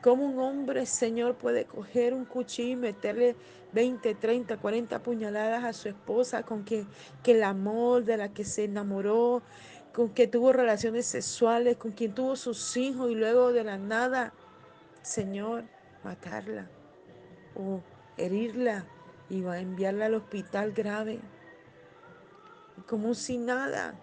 ¿Cómo 0.03 0.27
un 0.27 0.41
hombre, 0.41 0.85
Señor, 0.85 1.37
puede 1.37 1.65
coger 1.65 2.13
un 2.13 2.25
cuchillo 2.25 2.73
y 2.73 2.77
meterle 2.77 3.37
20, 3.73 4.17
30, 4.17 4.57
40 4.57 5.01
puñaladas 5.01 5.63
a 5.63 5.73
su 5.73 5.89
esposa 5.89 6.43
con 6.43 6.65
que, 6.65 6.87
que 7.23 7.33
el 7.33 7.45
amor 7.45 8.05
de 8.05 8.17
la 8.17 8.29
que 8.35 8.45
se 8.45 8.65
enamoró, 8.65 9.43
con 9.95 10.09
que 10.11 10.27
tuvo 10.27 10.53
relaciones 10.53 11.07
sexuales, 11.07 11.77
con 11.77 11.93
quien 11.93 12.15
tuvo 12.15 12.35
sus 12.35 12.77
hijos 12.77 13.13
y 13.13 13.15
luego 13.15 13.53
de 13.53 13.63
la 13.63 13.79
nada, 13.79 14.33
Señor, 15.03 15.63
matarla 16.03 16.69
o 17.55 17.81
herirla 18.17 18.85
y 19.31 19.41
va 19.43 19.55
a 19.55 19.61
enviarla 19.61 20.07
al 20.07 20.15
hospital 20.15 20.73
grave? 20.73 21.21
Como 22.89 23.15
si 23.15 23.39
nada, 23.39 23.95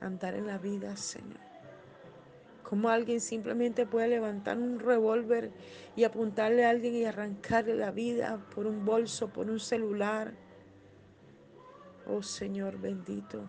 andar 0.00 0.34
en 0.34 0.48
la 0.48 0.58
vida, 0.58 0.96
Señor. 0.96 1.47
Como 2.68 2.90
alguien 2.90 3.22
simplemente 3.22 3.86
puede 3.86 4.08
levantar 4.08 4.58
un 4.58 4.78
revólver 4.78 5.52
y 5.96 6.04
apuntarle 6.04 6.66
a 6.66 6.70
alguien 6.70 6.96
y 6.96 7.06
arrancarle 7.06 7.74
la 7.74 7.92
vida 7.92 8.44
por 8.54 8.66
un 8.66 8.84
bolso, 8.84 9.28
por 9.28 9.48
un 9.48 9.58
celular. 9.58 10.34
Oh 12.06 12.22
Señor 12.22 12.78
bendito. 12.78 13.46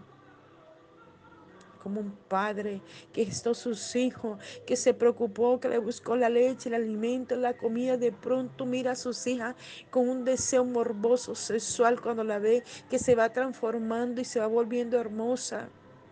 Como 1.84 2.00
un 2.00 2.12
padre 2.30 2.82
que 3.12 3.26
gestó 3.26 3.54
sus 3.54 3.94
hijos, 3.98 4.42
que 4.66 4.78
se 4.78 4.94
preocupó, 4.94 5.60
que 5.60 5.68
le 5.68 5.80
buscó 5.80 6.16
la 6.16 6.30
leche, 6.30 6.70
el 6.70 6.76
alimento, 6.76 7.36
la 7.36 7.58
comida. 7.58 7.98
De 7.98 8.14
pronto 8.14 8.66
mira 8.66 8.92
a 8.92 8.96
sus 8.96 9.28
hijas 9.28 9.54
con 9.90 10.08
un 10.08 10.24
deseo 10.24 10.64
morboso 10.64 11.36
sexual 11.36 12.00
cuando 12.00 12.24
la 12.24 12.40
ve 12.40 12.64
que 12.90 12.98
se 12.98 13.16
va 13.16 13.34
transformando 13.34 14.22
y 14.22 14.24
se 14.24 14.40
va 14.40 14.48
volviendo 14.48 14.98
hermosa 14.98 15.68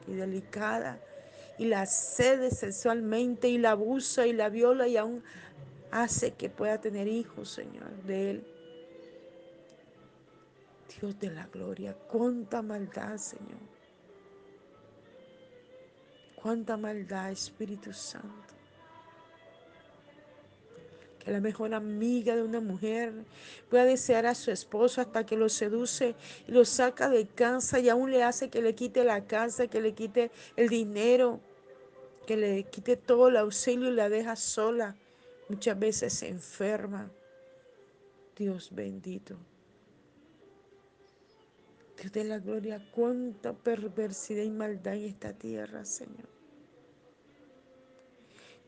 y 0.08 0.12
delicada 0.12 1.00
y 1.58 1.66
la 1.66 1.86
cede 1.86 2.52
sexualmente 2.52 3.50
y 3.50 3.58
la 3.58 3.72
abusa 3.72 4.28
y 4.28 4.34
la 4.34 4.50
viola 4.50 4.88
y 4.88 4.98
aún 4.98 5.24
hace 5.92 6.32
que 6.34 6.50
pueda 6.50 6.80
tener 6.80 7.08
hijos, 7.08 7.50
Señor, 7.50 7.90
de 8.04 8.32
Él. 8.32 8.48
Dios 11.00 11.20
de 11.20 11.30
la 11.32 11.48
gloria, 11.48 11.94
cuánta 11.94 12.62
maldad, 12.62 13.18
Señor. 13.18 13.78
Cuánta 16.36 16.78
maldad, 16.78 17.32
Espíritu 17.32 17.94
Santo. 17.94 18.54
Que 21.20 21.32
la 21.32 21.40
mejor 21.40 21.74
amiga 21.74 22.36
de 22.36 22.44
una 22.44 22.62
mujer 22.62 23.14
pueda 23.70 23.84
desear 23.84 24.26
a 24.26 24.34
su 24.34 24.50
esposo 24.50 25.02
hasta 25.02 25.26
que 25.26 25.36
lo 25.36 25.50
seduce 25.50 26.16
y 26.48 26.52
lo 26.52 26.64
saca 26.64 27.10
de 27.10 27.28
casa 27.28 27.80
y 27.80 27.90
aún 27.90 28.12
le 28.12 28.24
hace 28.24 28.50
que 28.50 28.62
le 28.62 28.76
quite 28.76 29.04
la 29.04 29.26
casa, 29.26 29.68
que 29.68 29.82
le 29.82 29.94
quite 29.94 30.32
el 30.56 30.70
dinero, 30.70 31.42
que 32.28 32.38
le 32.38 32.64
quite 32.66 32.98
todo 32.98 33.30
el 33.30 33.38
auxilio 33.38 33.90
y 33.90 33.94
la 33.94 34.10
deja 34.10 34.36
sola. 34.36 34.96
Muchas 35.50 35.80
veces 35.80 36.14
se 36.14 36.28
enferma. 36.28 37.10
Dios 38.36 38.70
bendito. 38.72 39.36
Dios 42.00 42.12
de 42.12 42.24
la 42.26 42.38
gloria, 42.38 42.86
cuánta 42.92 43.54
perversidad 43.54 44.44
y 44.44 44.52
maldad 44.52 44.96
en 44.96 45.06
esta 45.06 45.34
tierra, 45.34 45.84
Señor. 45.86 46.30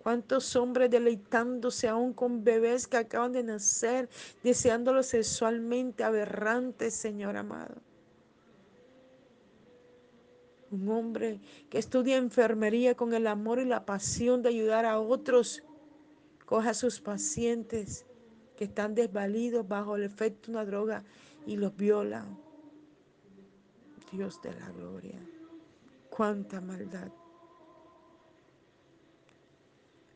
Cuántos 0.02 0.56
hombres 0.56 0.90
deleitándose 0.90 1.90
aún 1.90 2.14
con 2.14 2.44
bebés 2.44 2.88
que 2.88 2.98
acaban 2.98 3.34
de 3.34 3.44
nacer, 3.44 4.10
deseándolos 4.42 5.08
sexualmente 5.08 6.04
aberrantes, 6.04 6.94
Señor 6.94 7.36
amado. 7.36 7.76
Un 10.72 10.90
hombre 10.90 11.40
que 11.70 11.80
estudia 11.80 12.18
enfermería 12.18 12.96
con 12.96 13.14
el 13.14 13.28
amor 13.28 13.60
y 13.60 13.66
la 13.66 13.86
pasión 13.86 14.42
de 14.42 14.50
ayudar 14.50 14.86
a 14.86 15.00
otros, 15.00 15.64
coja 16.46 16.72
a 16.72 16.74
sus 16.74 17.00
pacientes 17.00 18.06
que 18.56 18.66
están 18.66 18.94
desvalidos 18.94 19.68
bajo 19.68 19.96
el 19.96 20.04
efecto 20.04 20.48
de 20.48 20.58
una 20.58 20.66
droga 20.66 21.04
y 21.46 21.56
los 21.56 21.76
viola. 21.76 22.26
Dios 24.12 24.42
de 24.42 24.54
la 24.54 24.70
gloria. 24.72 25.20
Cuánta 26.10 26.60
maldad. 26.62 27.12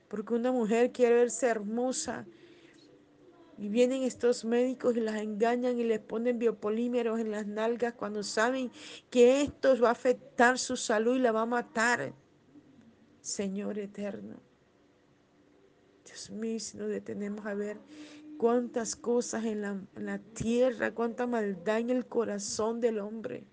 Porque 0.07 0.33
una 0.33 0.51
mujer 0.51 0.91
quiere 0.91 1.15
verse 1.15 1.47
hermosa 1.47 2.25
y 3.57 3.69
vienen 3.69 4.03
estos 4.03 4.45
médicos 4.45 4.95
y 4.97 5.01
las 5.01 5.21
engañan 5.21 5.79
y 5.79 5.83
les 5.83 5.99
ponen 5.99 6.39
biopolímeros 6.39 7.19
en 7.19 7.31
las 7.31 7.45
nalgas 7.45 7.93
cuando 7.93 8.23
saben 8.23 8.71
que 9.09 9.41
esto 9.41 9.79
va 9.79 9.89
a 9.89 9.91
afectar 9.91 10.57
su 10.57 10.75
salud 10.75 11.15
y 11.15 11.19
la 11.19 11.31
va 11.31 11.41
a 11.41 11.45
matar. 11.45 12.13
Señor 13.21 13.77
eterno. 13.77 14.41
Dios 16.05 16.29
mío, 16.31 16.59
si 16.59 16.77
nos 16.77 16.89
detenemos 16.89 17.45
a 17.45 17.53
ver 17.53 17.77
cuántas 18.37 18.95
cosas 18.95 19.45
en 19.45 19.61
la, 19.61 19.81
en 19.95 20.05
la 20.05 20.19
tierra, 20.19 20.93
cuánta 20.93 21.27
maldad 21.27 21.79
en 21.79 21.89
el 21.89 22.05
corazón 22.05 22.81
del 22.81 22.99
hombre. 22.99 23.45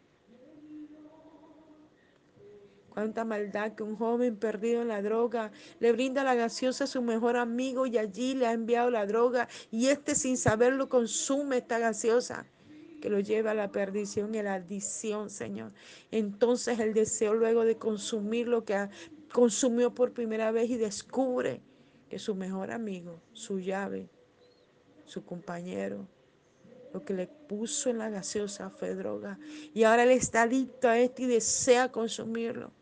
Cuánta 3.01 3.25
maldad 3.25 3.73
que 3.73 3.83
un 3.83 3.97
joven 3.97 4.37
perdido 4.37 4.83
en 4.83 4.89
la 4.89 5.01
droga 5.01 5.53
le 5.79 5.91
brinda 5.93 6.23
la 6.23 6.35
gaseosa 6.35 6.85
a 6.85 6.87
su 6.87 7.01
mejor 7.01 7.39
amigo 7.39 7.87
y 7.87 7.97
allí 7.97 8.35
le 8.35 8.47
ha 8.47 8.53
enviado 8.53 8.91
la 8.91 9.07
droga 9.07 9.49
y 9.71 9.87
este 9.87 10.15
sin 10.15 10.37
saberlo 10.37 10.91
consume 10.91 11.57
esta 11.57 11.79
gaseosa 11.79 12.45
que 13.01 13.09
lo 13.09 13.19
lleva 13.19 13.53
a 13.53 13.55
la 13.55 13.73
perdición 13.73 14.35
y 14.35 14.39
a 14.41 14.43
la 14.43 14.55
adicción, 14.57 15.31
Señor. 15.31 15.73
Entonces 16.11 16.79
el 16.79 16.93
deseo 16.93 17.33
luego 17.33 17.65
de 17.65 17.79
consumir 17.79 18.49
lo 18.49 18.67
que 18.67 18.91
consumió 19.33 19.95
por 19.95 20.13
primera 20.13 20.51
vez 20.51 20.69
y 20.69 20.77
descubre 20.77 21.63
que 22.11 22.19
su 22.19 22.35
mejor 22.35 22.71
amigo, 22.71 23.19
su 23.33 23.61
llave, 23.61 24.11
su 25.07 25.25
compañero, 25.25 26.07
lo 26.93 27.03
que 27.03 27.15
le 27.15 27.29
puso 27.29 27.89
en 27.89 27.97
la 27.97 28.11
gaseosa 28.11 28.69
fue 28.69 28.95
droga. 28.95 29.39
Y 29.73 29.85
ahora 29.85 30.03
él 30.03 30.11
está 30.11 30.43
adicto 30.43 30.87
a 30.87 30.99
esto 30.99 31.23
y 31.23 31.27
desea 31.29 31.91
consumirlo. 31.91 32.73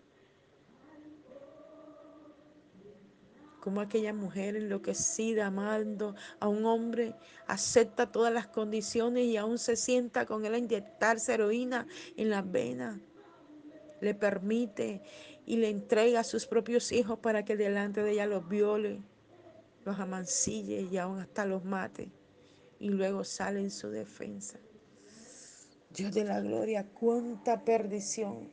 Como 3.69 3.83
aquella 3.83 4.15
mujer 4.15 4.57
enloquecida 4.57 5.49
amando 5.49 6.15
a 6.41 6.49
un 6.49 6.65
hombre 6.65 7.15
acepta 7.47 8.11
todas 8.11 8.33
las 8.33 8.47
condiciones 8.47 9.27
y 9.27 9.37
aún 9.37 9.59
se 9.59 9.77
sienta 9.77 10.25
con 10.25 10.47
él 10.47 10.55
a 10.55 10.59
inyectarse 10.59 11.35
heroína 11.35 11.87
en 12.17 12.31
las 12.31 12.51
venas. 12.51 12.99
Le 14.01 14.15
permite 14.15 15.03
y 15.45 15.59
le 15.59 15.69
entrega 15.69 16.21
a 16.21 16.25
sus 16.25 16.47
propios 16.47 16.93
hijos 16.93 17.19
para 17.19 17.45
que 17.45 17.59
delante 17.59 18.03
de 18.03 18.13
ella 18.13 18.27
los 18.27 18.49
viole, 18.49 19.03
los 19.85 20.01
amancille 20.01 20.89
y 20.91 20.97
aún 20.97 21.21
hasta 21.21 21.45
los 21.45 21.63
mate. 21.63 22.11
Y 22.79 22.89
luego 22.89 23.23
sale 23.23 23.61
en 23.61 23.71
su 23.71 23.91
defensa. 23.91 24.59
Dios 25.91 26.15
de 26.15 26.25
la 26.25 26.41
gloria, 26.41 26.87
cuánta 26.87 27.63
perdición 27.67 28.49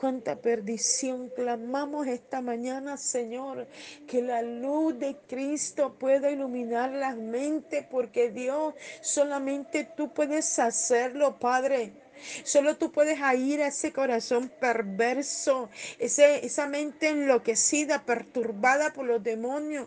cuánta 0.00 0.36
perdición. 0.36 1.28
Clamamos 1.28 2.06
esta 2.06 2.40
mañana, 2.40 2.96
Señor, 2.96 3.66
que 4.08 4.22
la 4.22 4.40
luz 4.40 4.98
de 4.98 5.14
Cristo 5.28 5.94
pueda 5.98 6.30
iluminar 6.30 6.90
las 6.92 7.16
mentes, 7.16 7.84
porque 7.90 8.30
Dios, 8.30 8.72
solamente 9.02 9.84
tú 9.84 10.14
puedes 10.14 10.58
hacerlo, 10.58 11.38
Padre. 11.38 11.92
Solo 12.44 12.76
tú 12.76 12.92
puedes 12.92 13.18
ir 13.36 13.60
a 13.60 13.68
ese 13.68 13.92
corazón 13.92 14.50
perverso, 14.60 15.68
ese, 15.98 16.46
esa 16.46 16.66
mente 16.66 17.08
enloquecida, 17.08 18.06
perturbada 18.06 18.94
por 18.94 19.04
los 19.04 19.22
demonios. 19.22 19.86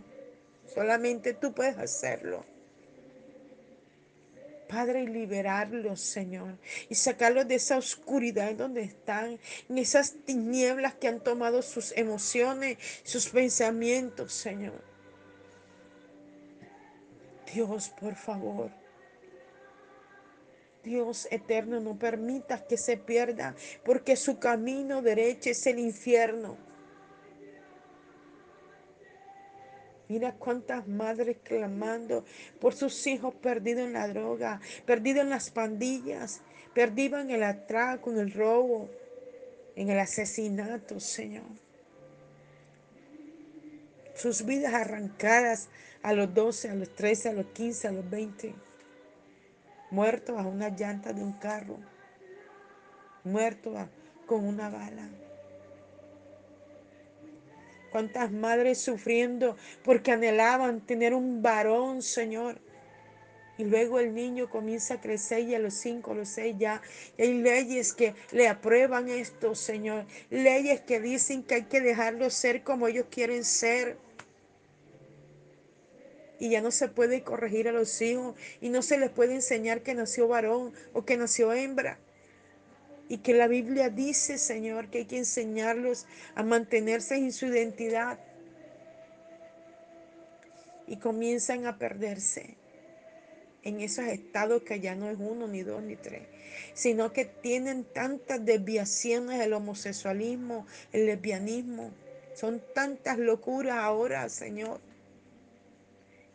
Solamente 0.75 1.33
tú 1.33 1.53
puedes 1.53 1.77
hacerlo. 1.79 2.52
Padre, 4.73 5.03
y 5.03 5.07
liberarlos, 5.07 6.01
Señor, 6.01 6.57
y 6.89 6.95
sacarlos 6.95 7.47
de 7.47 7.55
esa 7.55 7.77
oscuridad 7.77 8.49
en 8.49 8.57
donde 8.57 8.81
están, 8.81 9.39
en 9.69 9.77
esas 9.77 10.15
tinieblas 10.25 10.95
que 10.95 11.07
han 11.07 11.19
tomado 11.19 11.61
sus 11.61 11.91
emociones, 11.95 12.79
sus 13.03 13.29
pensamientos, 13.29 14.33
Señor. 14.33 14.81
Dios, 17.53 17.89
por 17.89 18.15
favor. 18.15 18.71
Dios 20.83 21.27
eterno, 21.29 21.79
no 21.79 21.99
permitas 21.99 22.63
que 22.63 22.77
se 22.77 22.97
pierda, 22.97 23.55
porque 23.85 24.15
su 24.15 24.39
camino 24.39 25.03
derecho 25.03 25.51
es 25.51 25.67
el 25.67 25.77
infierno. 25.77 26.57
Mira 30.13 30.35
cuántas 30.35 30.87
madres 30.87 31.37
clamando 31.41 32.23
por 32.61 32.75
sus 32.75 33.07
hijos 33.07 33.33
perdidos 33.33 33.87
en 33.87 33.93
la 33.93 34.07
droga, 34.07 34.61
perdidos 34.85 35.23
en 35.23 35.31
las 35.31 35.49
pandillas, 35.49 36.41
perdidos 36.75 37.21
en 37.21 37.31
el 37.31 37.41
atraco, 37.41 38.11
en 38.11 38.19
el 38.19 38.31
robo, 38.31 38.91
en 39.75 39.89
el 39.89 39.97
asesinato, 39.97 40.99
Señor. 40.99 41.47
Sus 44.13 44.45
vidas 44.45 44.75
arrancadas 44.75 45.69
a 46.03 46.13
los 46.13 46.31
12, 46.31 46.69
a 46.69 46.75
los 46.75 46.93
13, 46.93 47.29
a 47.29 47.33
los 47.33 47.47
15, 47.47 47.87
a 47.87 47.91
los 47.91 48.07
20. 48.07 48.53
Muertos 49.89 50.39
a 50.39 50.43
una 50.43 50.69
llanta 50.69 51.11
de 51.11 51.23
un 51.23 51.33
carro. 51.39 51.79
Muertos 53.23 53.75
con 54.27 54.45
una 54.45 54.69
bala. 54.69 55.09
Cuántas 57.93 58.31
madres 58.31 58.79
sufriendo 58.79 59.55
porque 59.83 60.11
anhelaban 60.11 60.81
tener 60.81 61.13
un 61.13 61.43
varón, 61.43 62.01
Señor. 62.01 62.59
Y 63.59 63.65
luego 63.65 63.99
el 63.99 64.15
niño 64.15 64.49
comienza 64.49 64.95
a 64.95 64.99
crecer 64.99 65.41
y 65.41 65.53
a 65.53 65.59
los 65.59 65.75
cinco, 65.75 66.13
a 66.13 66.15
los 66.15 66.29
seis 66.29 66.55
ya. 66.57 66.81
hay 67.19 67.35
leyes 67.35 67.93
que 67.93 68.15
le 68.31 68.47
aprueban 68.47 69.09
esto, 69.09 69.53
Señor. 69.53 70.07
Leyes 70.31 70.81
que 70.81 70.99
dicen 70.99 71.43
que 71.43 71.53
hay 71.53 71.63
que 71.65 71.81
dejarlos 71.81 72.33
ser 72.33 72.63
como 72.63 72.87
ellos 72.87 73.05
quieren 73.11 73.43
ser. 73.43 73.97
Y 76.39 76.49
ya 76.49 76.61
no 76.61 76.71
se 76.71 76.87
puede 76.87 77.21
corregir 77.21 77.67
a 77.67 77.71
los 77.71 78.01
hijos 78.01 78.35
y 78.59 78.69
no 78.69 78.81
se 78.81 78.97
les 78.97 79.11
puede 79.11 79.35
enseñar 79.35 79.83
que 79.83 79.93
nació 79.93 80.27
varón 80.27 80.73
o 80.93 81.05
que 81.05 81.15
nació 81.15 81.53
hembra. 81.53 81.99
Y 83.09 83.17
que 83.17 83.33
la 83.33 83.47
Biblia 83.47 83.89
dice, 83.89 84.37
Señor, 84.37 84.89
que 84.89 84.99
hay 84.99 85.05
que 85.05 85.17
enseñarlos 85.17 86.05
a 86.35 86.43
mantenerse 86.43 87.15
en 87.15 87.31
su 87.31 87.47
identidad. 87.47 88.19
Y 90.87 90.97
comienzan 90.97 91.65
a 91.65 91.77
perderse 91.77 92.57
en 93.63 93.79
esos 93.79 94.05
estados 94.05 94.63
que 94.63 94.79
ya 94.79 94.95
no 94.95 95.09
es 95.09 95.17
uno, 95.19 95.47
ni 95.47 95.63
dos, 95.63 95.81
ni 95.81 95.95
tres, 95.95 96.23
sino 96.73 97.13
que 97.13 97.25
tienen 97.25 97.85
tantas 97.85 98.43
desviaciones, 98.45 99.41
el 99.41 99.53
homosexualismo, 99.53 100.67
el 100.91 101.05
lesbianismo, 101.05 101.91
son 102.35 102.61
tantas 102.73 103.17
locuras 103.17 103.77
ahora, 103.77 104.27
Señor, 104.27 104.81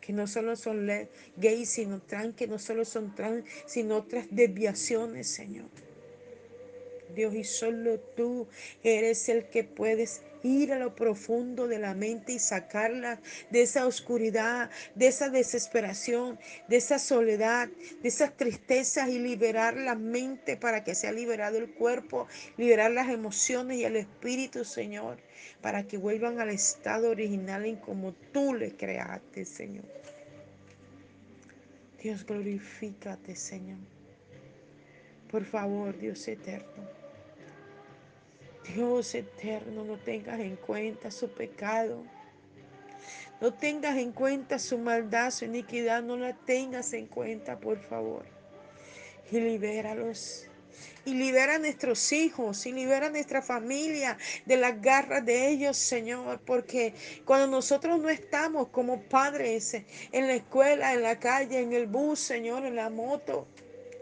que 0.01 0.13
no 0.13 0.27
solo 0.27 0.55
son 0.55 0.89
gays, 1.37 1.69
sino 1.69 2.01
trans, 2.01 2.35
que 2.35 2.47
no 2.47 2.57
solo 2.57 2.85
son 2.85 3.13
trans, 3.13 3.45
sino 3.67 3.97
otras 3.97 4.27
desviaciones, 4.31 5.27
Señor. 5.27 5.67
Dios, 7.15 7.33
y 7.33 7.43
solo 7.43 7.99
tú 7.99 8.47
eres 8.83 9.29
el 9.29 9.49
que 9.49 9.63
puedes 9.63 10.21
ir 10.43 10.71
a 10.71 10.79
lo 10.79 10.95
profundo 10.95 11.67
de 11.67 11.79
la 11.79 11.93
mente 11.93 12.33
y 12.33 12.39
sacarla 12.39 13.19
de 13.49 13.61
esa 13.61 13.85
oscuridad, 13.85 14.69
de 14.95 15.07
esa 15.07 15.29
desesperación, 15.29 16.39
de 16.67 16.77
esa 16.77 16.99
soledad, 16.99 17.69
de 18.01 18.07
esas 18.07 18.35
tristezas 18.35 19.09
y 19.09 19.19
liberar 19.19 19.75
la 19.75 19.95
mente 19.95 20.57
para 20.57 20.83
que 20.83 20.95
sea 20.95 21.11
liberado 21.11 21.57
el 21.57 21.71
cuerpo, 21.71 22.27
liberar 22.57 22.91
las 22.91 23.09
emociones 23.09 23.77
y 23.77 23.85
el 23.85 23.95
espíritu, 23.95 24.63
Señor, 24.63 25.17
para 25.61 25.83
que 25.83 25.97
vuelvan 25.97 26.39
al 26.39 26.49
estado 26.49 27.09
original 27.09 27.65
en 27.65 27.77
como 27.77 28.13
tú 28.31 28.53
le 28.53 28.71
creaste, 28.75 29.45
Señor. 29.45 29.85
Dios, 32.01 32.25
glorifícate, 32.25 33.35
Señor. 33.35 33.79
Por 35.29 35.43
favor, 35.43 35.97
Dios 35.97 36.25
eterno. 36.27 36.98
Dios 38.73 39.15
eterno, 39.15 39.83
no 39.83 39.97
tengas 39.97 40.39
en 40.39 40.55
cuenta 40.55 41.11
su 41.11 41.29
pecado. 41.29 42.03
No 43.41 43.53
tengas 43.53 43.97
en 43.97 44.11
cuenta 44.11 44.59
su 44.59 44.77
maldad, 44.77 45.31
su 45.31 45.45
iniquidad, 45.45 46.03
no 46.03 46.17
la 46.17 46.33
tengas 46.33 46.91
en 46.93 47.07
cuenta, 47.07 47.59
por 47.59 47.79
favor. 47.79 48.25
Y 49.31 49.39
libéralos. 49.39 50.45
Y 51.05 51.13
libera 51.13 51.55
a 51.55 51.59
nuestros 51.59 52.11
hijos 52.11 52.65
y 52.65 52.73
libera 52.73 53.07
a 53.07 53.09
nuestra 53.09 53.41
familia 53.41 54.17
de 54.45 54.57
las 54.57 54.81
garras 54.81 55.25
de 55.25 55.47
ellos, 55.47 55.77
Señor. 55.77 56.41
Porque 56.45 56.93
cuando 57.25 57.47
nosotros 57.47 57.99
no 57.99 58.09
estamos 58.09 58.67
como 58.67 59.01
padres 59.03 59.73
en 60.11 60.27
la 60.27 60.33
escuela, 60.33 60.93
en 60.93 61.01
la 61.01 61.17
calle, 61.19 61.61
en 61.61 61.73
el 61.73 61.87
bus, 61.87 62.19
Señor, 62.19 62.65
en 62.65 62.75
la 62.75 62.89
moto, 62.89 63.47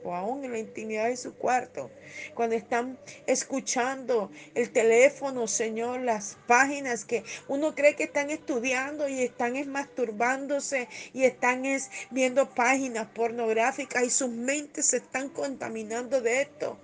o 0.03 0.15
aún 0.15 0.43
en 0.45 0.51
la 0.51 0.59
intimidad 0.59 1.07
de 1.07 1.17
su 1.17 1.35
cuarto, 1.35 1.89
cuando 2.33 2.55
están 2.55 2.97
escuchando 3.25 4.31
el 4.55 4.71
teléfono, 4.71 5.47
Señor, 5.47 6.01
las 6.01 6.37
páginas 6.47 7.05
que 7.05 7.23
uno 7.47 7.75
cree 7.75 7.95
que 7.95 8.05
están 8.05 8.29
estudiando 8.29 9.07
y 9.07 9.21
están 9.21 9.55
es 9.55 9.67
masturbándose 9.67 10.87
y 11.13 11.23
están 11.23 11.65
es 11.65 11.89
viendo 12.11 12.49
páginas 12.49 13.07
pornográficas 13.07 14.03
y 14.03 14.09
sus 14.09 14.29
mentes 14.29 14.87
se 14.87 14.97
están 14.97 15.29
contaminando 15.29 16.21
de 16.21 16.41
esto. 16.41 16.77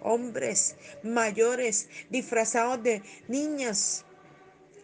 Hombres 0.00 0.76
mayores 1.02 1.88
disfrazados 2.10 2.82
de 2.82 3.02
niñas 3.28 4.04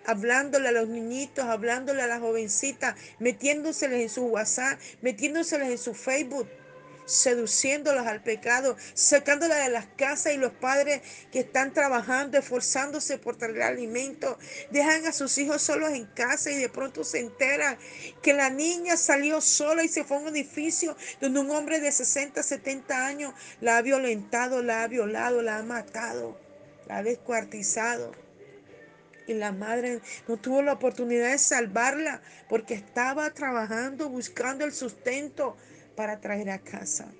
hablándole 0.04 0.68
a 0.68 0.72
los 0.72 0.88
niñitos, 0.88 1.44
hablándole 1.44 2.02
a 2.02 2.06
las 2.06 2.20
jovencitas, 2.20 2.96
metiéndoseles 3.20 4.02
en 4.02 4.08
su 4.08 4.24
WhatsApp, 4.24 4.80
metiéndoseles 5.00 5.70
en 5.70 5.78
su 5.78 5.94
Facebook 5.94 6.48
seduciéndolos 7.12 8.06
al 8.06 8.22
pecado, 8.22 8.76
sacándolas 8.94 9.64
de 9.64 9.70
las 9.70 9.86
casas 9.96 10.32
y 10.34 10.38
los 10.38 10.52
padres 10.52 11.02
que 11.30 11.40
están 11.40 11.72
trabajando, 11.72 12.38
esforzándose 12.38 13.18
por 13.18 13.36
traer 13.36 13.62
alimento, 13.62 14.38
dejan 14.70 15.06
a 15.06 15.12
sus 15.12 15.36
hijos 15.38 15.62
solos 15.62 15.92
en 15.92 16.06
casa 16.06 16.50
y 16.50 16.56
de 16.56 16.68
pronto 16.68 17.04
se 17.04 17.20
enteran 17.20 17.76
que 18.22 18.32
la 18.32 18.50
niña 18.50 18.96
salió 18.96 19.40
sola 19.40 19.84
y 19.84 19.88
se 19.88 20.04
fue 20.04 20.16
a 20.16 20.20
un 20.20 20.28
edificio 20.28 20.96
donde 21.20 21.40
un 21.40 21.50
hombre 21.50 21.80
de 21.80 21.92
60, 21.92 22.42
70 22.42 23.06
años 23.06 23.34
la 23.60 23.76
ha 23.76 23.82
violentado, 23.82 24.62
la 24.62 24.82
ha 24.82 24.88
violado, 24.88 25.42
la 25.42 25.58
ha 25.58 25.62
matado, 25.62 26.38
la 26.88 26.98
ha 26.98 27.02
descuartizado. 27.02 28.12
Y 29.26 29.34
la 29.34 29.52
madre 29.52 30.00
no 30.26 30.36
tuvo 30.36 30.62
la 30.62 30.72
oportunidad 30.72 31.30
de 31.30 31.38
salvarla 31.38 32.22
porque 32.48 32.74
estaba 32.74 33.30
trabajando, 33.30 34.08
buscando 34.08 34.64
el 34.64 34.72
sustento 34.72 35.56
para 36.02 36.20
traer 36.20 36.50
a 36.50 36.58
casa. 36.58 37.12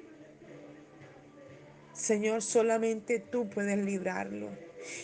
Señor, 1.92 2.42
solamente 2.42 3.20
tú 3.20 3.48
puedes 3.48 3.78
librarlo. 3.78 4.50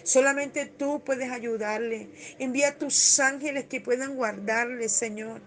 Solamente 0.03 0.67
tú 0.67 1.05
puedes 1.05 1.31
ayudarle. 1.31 2.11
Envía 2.41 2.71
a 2.71 2.77
tus 2.77 3.21
ángeles 3.21 3.67
que 3.67 3.81
puedan 3.81 4.17
guardarle, 4.17 4.89
Señor. 4.89 5.43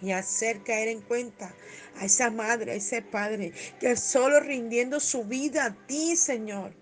Y 0.00 0.12
hacer 0.12 0.62
caer 0.62 0.88
en 0.88 1.02
cuenta 1.02 1.54
a 1.96 2.06
esa 2.06 2.30
madre, 2.30 2.72
a 2.72 2.76
ese 2.76 3.02
padre, 3.02 3.52
que 3.78 3.94
solo 3.96 4.40
rindiendo 4.40 4.98
su 4.98 5.24
vida 5.24 5.66
a 5.66 5.86
ti, 5.86 6.16
Señor, 6.16 6.72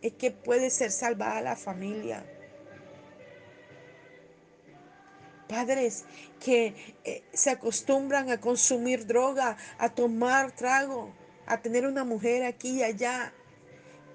es 0.00 0.14
que 0.14 0.30
puede 0.30 0.70
ser 0.70 0.90
salvada 0.90 1.42
la 1.42 1.56
familia. 1.56 2.24
Padres 5.48 6.04
que 6.40 6.74
eh, 7.04 7.22
se 7.32 7.50
acostumbran 7.50 8.30
a 8.30 8.40
consumir 8.40 9.06
droga, 9.06 9.56
a 9.78 9.88
tomar 9.90 10.52
trago, 10.52 11.12
a 11.46 11.60
tener 11.60 11.86
una 11.86 12.04
mujer 12.04 12.44
aquí 12.44 12.78
y 12.78 12.82
allá. 12.82 13.32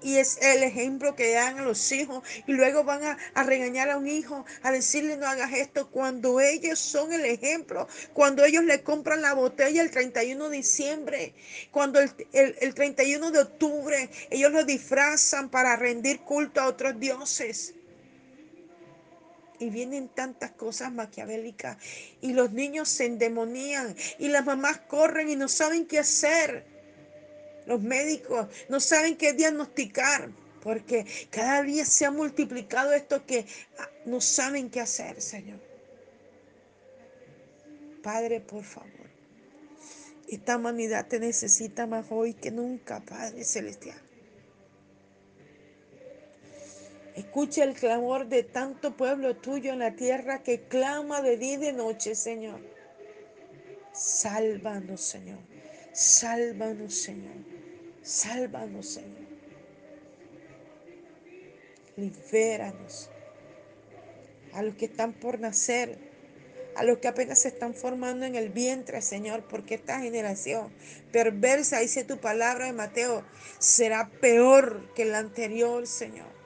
Y 0.00 0.16
es 0.18 0.38
el 0.40 0.62
ejemplo 0.62 1.16
que 1.16 1.32
dan 1.32 1.58
a 1.58 1.62
los 1.62 1.90
hijos. 1.90 2.22
Y 2.46 2.52
luego 2.52 2.84
van 2.84 3.02
a, 3.02 3.42
regañar 3.42 3.90
a 3.90 3.96
un 3.96 4.06
hijo, 4.06 4.44
a 4.62 4.70
decirle 4.70 5.16
no 5.16 5.26
hagas 5.26 5.52
esto, 5.52 5.90
cuando 5.90 6.40
ellos 6.40 6.78
son 6.78 7.12
el 7.12 7.24
ejemplo. 7.24 7.88
Cuando 8.12 8.44
ellos 8.44 8.62
le 8.64 8.82
compran 8.82 9.22
la 9.22 9.34
botella 9.34 9.82
el 9.82 9.90
31 9.90 10.50
de 10.50 10.56
diciembre. 10.56 11.34
Cuando 11.72 12.00
el, 12.00 12.12
el 12.32 12.74
31 12.74 13.30
de 13.32 13.40
octubre 13.40 14.10
ellos 14.30 14.52
lo 14.52 14.64
disfrazan 14.64 15.48
para 15.50 15.74
rendir 15.74 16.20
culto 16.20 16.60
a 16.60 16.68
otros 16.68 17.00
dioses 17.00 17.74
y 19.58 19.70
vienen 19.70 20.08
tantas 20.08 20.52
cosas 20.52 20.92
maquiavélicas 20.92 21.76
y 22.20 22.32
los 22.32 22.52
niños 22.52 22.88
se 22.88 23.06
endemonían 23.06 23.94
y 24.18 24.28
las 24.28 24.44
mamás 24.44 24.78
corren 24.88 25.28
y 25.28 25.36
no 25.36 25.48
saben 25.48 25.86
qué 25.86 25.98
hacer. 25.98 26.64
Los 27.66 27.82
médicos 27.82 28.48
no 28.68 28.80
saben 28.80 29.16
qué 29.16 29.32
diagnosticar 29.32 30.30
porque 30.62 31.06
cada 31.30 31.62
día 31.62 31.84
se 31.84 32.06
ha 32.06 32.10
multiplicado 32.10 32.92
esto 32.92 33.24
que 33.26 33.46
ah, 33.78 33.88
no 34.06 34.20
saben 34.20 34.70
qué 34.70 34.80
hacer, 34.80 35.20
Señor. 35.20 35.60
Padre, 38.02 38.40
por 38.40 38.64
favor. 38.64 38.88
Esta 40.28 40.56
humanidad 40.56 41.06
te 41.08 41.20
necesita 41.20 41.86
más 41.86 42.06
hoy 42.10 42.34
que 42.34 42.50
nunca, 42.50 43.00
Padre 43.00 43.44
Celestial. 43.44 44.07
Escucha 47.18 47.64
el 47.64 47.74
clamor 47.74 48.28
de 48.28 48.44
tanto 48.44 48.96
pueblo 48.96 49.34
tuyo 49.34 49.72
en 49.72 49.80
la 49.80 49.96
tierra 49.96 50.44
que 50.44 50.60
clama 50.68 51.20
de 51.20 51.36
día 51.36 51.54
y 51.54 51.56
de 51.56 51.72
noche, 51.72 52.14
Señor. 52.14 52.60
Sálvanos, 53.92 55.00
Señor. 55.00 55.40
Sálvanos, 55.92 56.94
Señor. 56.94 57.34
Sálvanos, 58.02 58.86
Señor. 58.90 59.26
Libéranos. 61.96 63.10
A 64.52 64.62
los 64.62 64.76
que 64.76 64.84
están 64.84 65.12
por 65.12 65.40
nacer, 65.40 65.98
a 66.76 66.84
los 66.84 66.98
que 66.98 67.08
apenas 67.08 67.40
se 67.40 67.48
están 67.48 67.74
formando 67.74 68.26
en 68.26 68.36
el 68.36 68.50
vientre, 68.50 69.02
Señor, 69.02 69.42
porque 69.48 69.74
esta 69.74 69.98
generación 69.98 70.70
perversa, 71.10 71.80
dice 71.80 72.04
tu 72.04 72.18
palabra 72.18 72.66
de 72.66 72.72
Mateo, 72.74 73.24
será 73.58 74.08
peor 74.20 74.94
que 74.94 75.04
la 75.04 75.18
anterior, 75.18 75.84
Señor. 75.88 76.37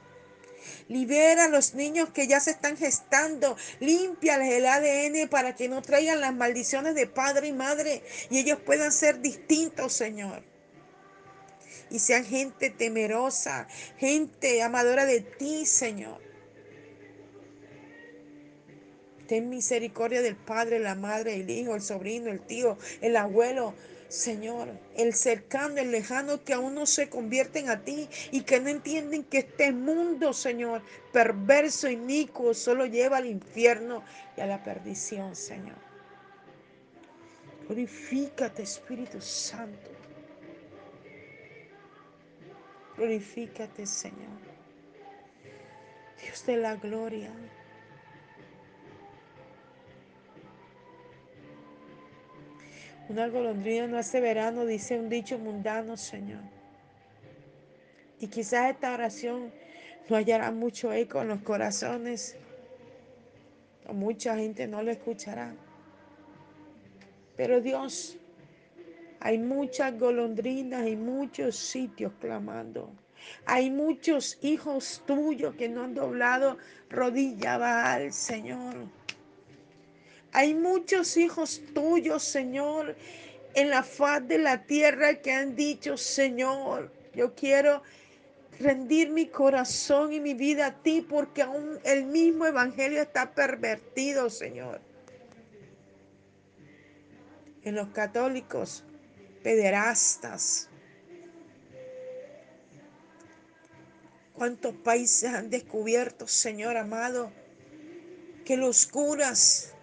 Libera 0.88 1.44
a 1.44 1.48
los 1.48 1.74
niños 1.74 2.10
que 2.10 2.26
ya 2.26 2.40
se 2.40 2.52
están 2.52 2.76
gestando. 2.76 3.56
Límpiales 3.80 4.52
el 4.52 4.66
ADN 4.66 5.28
para 5.28 5.54
que 5.54 5.68
no 5.68 5.82
traigan 5.82 6.20
las 6.20 6.34
maldiciones 6.34 6.94
de 6.94 7.06
padre 7.06 7.48
y 7.48 7.52
madre 7.52 8.02
y 8.30 8.38
ellos 8.38 8.58
puedan 8.64 8.92
ser 8.92 9.20
distintos, 9.20 9.92
Señor. 9.92 10.42
Y 11.90 11.98
sean 11.98 12.24
gente 12.24 12.70
temerosa, 12.70 13.68
gente 13.98 14.62
amadora 14.62 15.04
de 15.04 15.20
ti, 15.20 15.66
Señor. 15.66 16.20
Ten 19.26 19.48
misericordia 19.48 20.20
del 20.20 20.36
padre, 20.36 20.78
la 20.78 20.94
madre, 20.94 21.34
el 21.34 21.48
hijo, 21.48 21.74
el 21.74 21.82
sobrino, 21.82 22.30
el 22.30 22.40
tío, 22.40 22.76
el 23.00 23.16
abuelo. 23.16 23.74
Señor, 24.12 24.68
el 24.94 25.14
cercano, 25.14 25.78
el 25.78 25.90
lejano 25.90 26.44
que 26.44 26.52
aún 26.52 26.74
no 26.74 26.84
se 26.84 27.08
convierten 27.08 27.70
a 27.70 27.82
ti 27.82 28.10
y 28.30 28.42
que 28.42 28.60
no 28.60 28.68
entienden 28.68 29.24
que 29.24 29.38
este 29.38 29.72
mundo, 29.72 30.34
Señor, 30.34 30.82
perverso, 31.14 31.88
inicuo, 31.88 32.52
solo 32.52 32.84
lleva 32.84 33.16
al 33.16 33.24
infierno 33.24 34.04
y 34.36 34.42
a 34.42 34.46
la 34.46 34.62
perdición, 34.62 35.34
Señor. 35.34 35.78
Glorifícate, 37.66 38.64
Espíritu 38.64 39.18
Santo. 39.22 39.90
Glorifícate, 42.98 43.86
Señor. 43.86 44.42
Dios 46.22 46.44
de 46.44 46.58
la 46.58 46.76
gloria. 46.76 47.32
Una 53.12 53.28
golondrina 53.28 53.86
no 53.86 53.98
hace 53.98 54.20
verano, 54.20 54.64
dice 54.64 54.98
un 54.98 55.10
dicho 55.10 55.38
mundano, 55.38 55.98
Señor. 55.98 56.40
Y 58.18 58.28
quizás 58.28 58.70
esta 58.70 58.94
oración 58.94 59.52
no 60.08 60.16
hallará 60.16 60.50
mucho 60.50 60.90
eco 60.94 61.20
en 61.20 61.28
los 61.28 61.42
corazones. 61.42 62.38
O 63.86 63.92
mucha 63.92 64.34
gente 64.36 64.66
no 64.66 64.82
lo 64.82 64.90
escuchará. 64.90 65.54
Pero 67.36 67.60
Dios, 67.60 68.16
hay 69.20 69.36
muchas 69.36 69.98
golondrinas 69.98 70.86
y 70.86 70.96
muchos 70.96 71.54
sitios 71.56 72.14
clamando. 72.18 72.94
Hay 73.44 73.70
muchos 73.70 74.38
hijos 74.40 75.02
tuyos 75.04 75.54
que 75.56 75.68
no 75.68 75.84
han 75.84 75.92
doblado 75.92 76.56
rodilla 76.88 77.92
al 77.92 78.10
Señor. 78.14 79.01
Hay 80.32 80.54
muchos 80.54 81.16
hijos 81.18 81.60
tuyos, 81.74 82.24
Señor, 82.24 82.96
en 83.54 83.68
la 83.68 83.82
faz 83.82 84.26
de 84.26 84.38
la 84.38 84.64
tierra 84.64 85.20
que 85.20 85.30
han 85.30 85.54
dicho, 85.54 85.98
Señor, 85.98 86.90
yo 87.14 87.34
quiero 87.34 87.82
rendir 88.58 89.10
mi 89.10 89.26
corazón 89.26 90.12
y 90.12 90.20
mi 90.20 90.32
vida 90.32 90.66
a 90.66 90.82
ti 90.82 91.04
porque 91.06 91.42
aún 91.42 91.78
el 91.84 92.04
mismo 92.04 92.46
evangelio 92.46 93.02
está 93.02 93.34
pervertido, 93.34 94.30
Señor. 94.30 94.80
En 97.62 97.74
los 97.74 97.88
católicos, 97.88 98.84
pederastas. 99.42 100.70
¿Cuántos 104.32 104.74
países 104.76 105.34
han 105.34 105.50
descubierto, 105.50 106.26
Señor 106.26 106.78
amado, 106.78 107.30
que 108.46 108.56
los 108.56 108.86
curas 108.86 109.74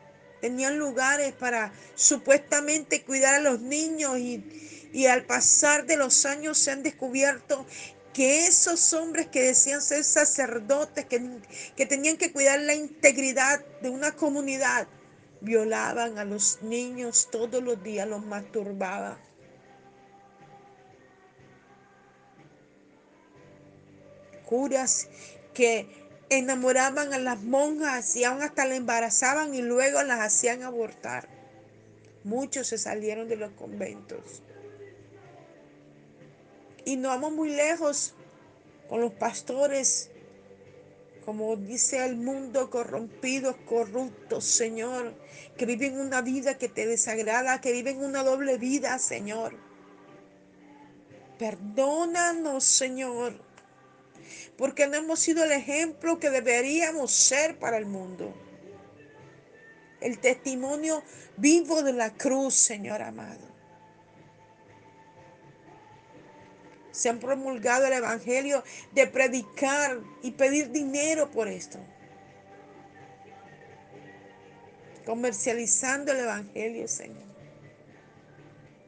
tenían 0.41 0.78
lugares 0.78 1.34
para 1.34 1.73
supuestamente 1.95 3.04
cuidar 3.04 3.36
a 3.36 3.39
los 3.39 3.62
niños 3.62 4.17
y, 4.17 5.06
al 5.08 5.25
pasar 5.25 5.86
de 5.86 5.97
los 5.97 6.25
años 6.25 6.58
se 6.58 6.71
han 6.71 6.82
descubierto 6.82 7.65
que 8.13 8.47
esos 8.47 8.93
hombres 8.93 9.28
que 9.28 9.43
decían 9.43 9.82
ser 9.82 10.04
sacerdotes, 10.04 11.06
que, 11.06 11.39
que 11.75 11.86
tenían 11.86 12.17
que 12.17 12.32
cuidar 12.32 12.60
la 12.60 12.73
integridad 12.73 13.63
de 13.82 13.89
una 13.89 14.13
comunidad, 14.13 14.88
violaban 15.41 16.17
a 16.17 16.25
los 16.25 16.62
niños 16.62 17.30
todos 17.32 17.63
los 17.63 17.82
días, 17.84 18.08
los 18.08 18.25
masturbaban. 18.25 19.17
Curas 24.45 25.08
que 25.54 25.98
enamoraban 26.29 27.13
a 27.13 27.17
las 27.17 27.41
monjas 27.41 28.15
y 28.15 28.23
aún 28.23 28.41
hasta 28.41 28.65
la 28.65 28.75
embarazaban 28.75 29.53
y 29.55 29.61
luego 29.61 30.03
las 30.03 30.19
hacían 30.19 30.63
abortar. 30.63 31.27
Muchos 32.23 32.67
se 32.67 32.77
salieron 32.77 33.27
de 33.27 33.35
los 33.35 33.51
conventos. 33.53 34.43
Y 36.85 36.97
no 36.97 37.09
vamos 37.09 37.31
muy 37.33 37.49
lejos 37.49 38.13
con 38.87 39.01
los 39.01 39.13
pastores, 39.13 40.11
como 41.25 41.55
dice 41.55 42.05
el 42.05 42.15
mundo, 42.15 42.69
corrompidos, 42.69 43.55
corruptos, 43.67 44.45
Señor, 44.45 45.13
que 45.57 45.65
viven 45.65 45.99
una 45.99 46.21
vida 46.21 46.57
que 46.57 46.69
te 46.69 46.87
desagrada, 46.87 47.61
que 47.61 47.71
viven 47.71 48.03
una 48.03 48.23
doble 48.23 48.57
vida, 48.57 48.97
Señor. 48.99 49.55
Perdónanos, 51.37 52.63
Señor 52.65 53.48
porque 54.59 54.87
no 54.87 54.97
hemos 54.97 55.21
sido 55.21 55.45
el 55.45 55.53
ejemplo 55.53 56.19
que 56.19 56.29
deberíamos 56.29 57.13
ser 57.13 57.57
para 57.57 57.77
el 57.77 57.85
mundo. 57.85 58.33
El 60.01 60.19
testimonio 60.19 61.01
vivo 61.37 61.81
de 61.81 61.93
la 61.93 62.13
cruz, 62.13 62.55
Señor 62.55 63.01
amado. 63.01 63.47
Se 66.91 67.07
han 67.07 67.19
promulgado 67.19 67.85
el 67.85 67.93
Evangelio 67.93 68.61
de 68.91 69.07
predicar 69.07 70.01
y 70.23 70.31
pedir 70.31 70.71
dinero 70.71 71.31
por 71.31 71.47
esto. 71.47 71.79
Comercializando 75.05 76.11
el 76.11 76.19
Evangelio, 76.19 76.85
Señor. 76.89 77.28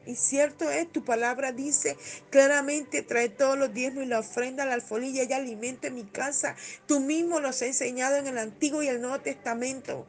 Y 0.04 0.16
cierto 0.16 0.68
es, 0.70 0.90
tu 0.90 1.04
palabra 1.04 1.52
dice 1.52 1.96
claramente, 2.30 3.02
trae 3.02 3.28
todos 3.28 3.56
los 3.56 3.72
diezmos 3.72 4.04
y 4.04 4.08
la 4.08 4.18
ofrenda, 4.18 4.66
la 4.66 4.74
alfolilla 4.74 5.22
y 5.22 5.32
alimento 5.32 5.86
en 5.86 5.94
mi 5.94 6.04
casa. 6.04 6.56
Tú 6.86 7.00
mismo 7.00 7.38
los 7.38 7.56
has 7.56 7.62
enseñado 7.62 8.16
en 8.16 8.26
el 8.26 8.38
Antiguo 8.38 8.82
y 8.82 8.88
el 8.88 9.00
Nuevo 9.00 9.20
Testamento. 9.20 10.06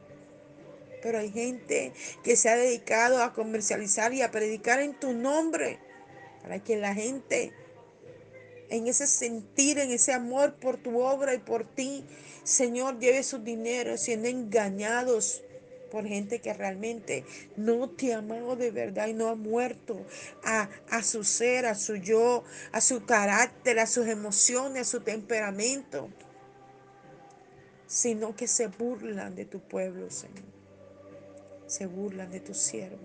Pero 1.00 1.18
hay 1.18 1.30
gente 1.30 1.92
que 2.24 2.34
se 2.34 2.48
ha 2.48 2.56
dedicado 2.56 3.22
a 3.22 3.34
comercializar 3.34 4.12
y 4.14 4.22
a 4.22 4.30
predicar 4.30 4.80
en 4.80 4.98
tu 4.98 5.12
nombre 5.12 5.78
para 6.42 6.58
que 6.58 6.76
la 6.76 6.94
gente 6.94 7.52
en 8.70 8.88
ese 8.88 9.06
sentir, 9.06 9.78
en 9.78 9.92
ese 9.92 10.12
amor 10.12 10.54
por 10.54 10.76
tu 10.76 11.00
obra 11.00 11.34
y 11.34 11.38
por 11.38 11.64
ti, 11.64 12.04
Señor, 12.42 12.98
lleve 12.98 13.22
sus 13.22 13.44
dineros 13.44 14.00
siendo 14.00 14.28
engañados 14.28 15.43
por 15.94 16.08
gente 16.08 16.40
que 16.40 16.52
realmente 16.52 17.24
no 17.56 17.88
te 17.88 18.14
ha 18.14 18.18
amado 18.18 18.56
de 18.56 18.72
verdad 18.72 19.06
y 19.06 19.12
no 19.12 19.28
ha 19.28 19.36
muerto 19.36 20.04
a, 20.42 20.68
a 20.90 21.04
su 21.04 21.22
ser, 21.22 21.66
a 21.66 21.76
su 21.76 21.94
yo, 21.94 22.42
a 22.72 22.80
su 22.80 23.04
carácter, 23.04 23.78
a 23.78 23.86
sus 23.86 24.08
emociones, 24.08 24.82
a 24.82 24.90
su 24.90 25.02
temperamento, 25.02 26.08
sino 27.86 28.34
que 28.34 28.48
se 28.48 28.66
burlan 28.66 29.36
de 29.36 29.44
tu 29.44 29.60
pueblo, 29.60 30.10
Señor. 30.10 30.42
Se 31.68 31.86
burlan 31.86 32.32
de 32.32 32.40
tu 32.40 32.54
siervo. 32.54 32.98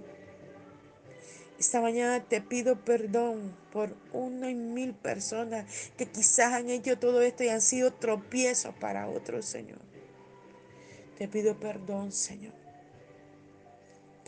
Esta 1.59 1.81
mañana 1.81 2.23
te 2.23 2.41
pido 2.41 2.83
perdón 2.83 3.55
por 3.71 3.95
una 4.13 4.49
y 4.49 4.55
mil 4.55 4.95
personas 4.95 5.91
que 5.95 6.07
quizás 6.07 6.53
han 6.53 6.71
hecho 6.71 6.97
todo 6.97 7.21
esto 7.21 7.43
y 7.43 7.49
han 7.49 7.61
sido 7.61 7.93
tropiezos 7.93 8.73
para 8.73 9.07
otros, 9.07 9.45
Señor. 9.45 9.77
Te 11.19 11.27
pido 11.27 11.59
perdón, 11.59 12.11
Señor 12.11 12.58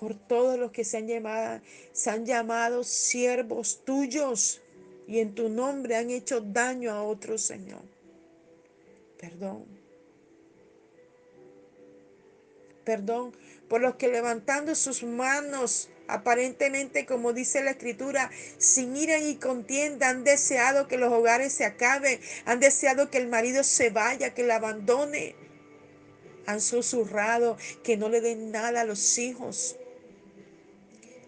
por 0.02 0.16
todos 0.16 0.58
los 0.58 0.72
que 0.72 0.84
se 0.84 0.98
han, 0.98 1.08
llamado, 1.08 1.62
se 1.94 2.10
han 2.10 2.26
llamado 2.26 2.84
siervos 2.84 3.86
tuyos 3.86 4.60
y 5.08 5.20
en 5.20 5.36
tu 5.36 5.48
nombre 5.48 5.96
han 5.96 6.10
hecho 6.10 6.42
daño 6.42 6.90
a 6.90 7.04
otros, 7.04 7.44
Señor. 7.44 7.84
Perdón. 9.20 9.64
Perdón 12.84 13.38
por 13.70 13.82
los 13.82 13.94
que 13.98 14.08
levantando 14.08 14.74
sus 14.74 15.04
manos, 15.04 15.88
aparentemente 16.08 17.06
como 17.06 17.32
dice 17.32 17.64
la 17.64 17.70
escritura, 17.70 18.32
sin 18.58 18.98
ira 18.98 19.20
y 19.20 19.36
contienda, 19.36 20.10
han 20.10 20.24
deseado 20.24 20.88
que 20.88 20.98
los 20.98 21.14
hogares 21.14 21.54
se 21.54 21.64
acaben, 21.64 22.20
han 22.46 22.60
deseado 22.60 23.12
que 23.12 23.20
el 23.20 23.28
marido 23.28 23.64
se 23.64 23.92
vaya, 23.92 24.34
que 24.34 24.42
la 24.42 24.56
abandone. 24.56 25.36
Han 26.48 26.60
susurrado 26.60 27.56
que 27.84 27.98
no 27.98 28.10
le 28.10 28.20
den 28.20 28.50
nada 28.50 28.82
a 28.82 28.84
los 28.84 29.20
hijos 29.20 29.78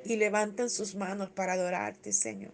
y 0.06 0.16
levantan 0.16 0.70
sus 0.70 0.96
manos 0.96 1.30
para 1.30 1.54
adorarte, 1.54 2.12
Señor. 2.12 2.52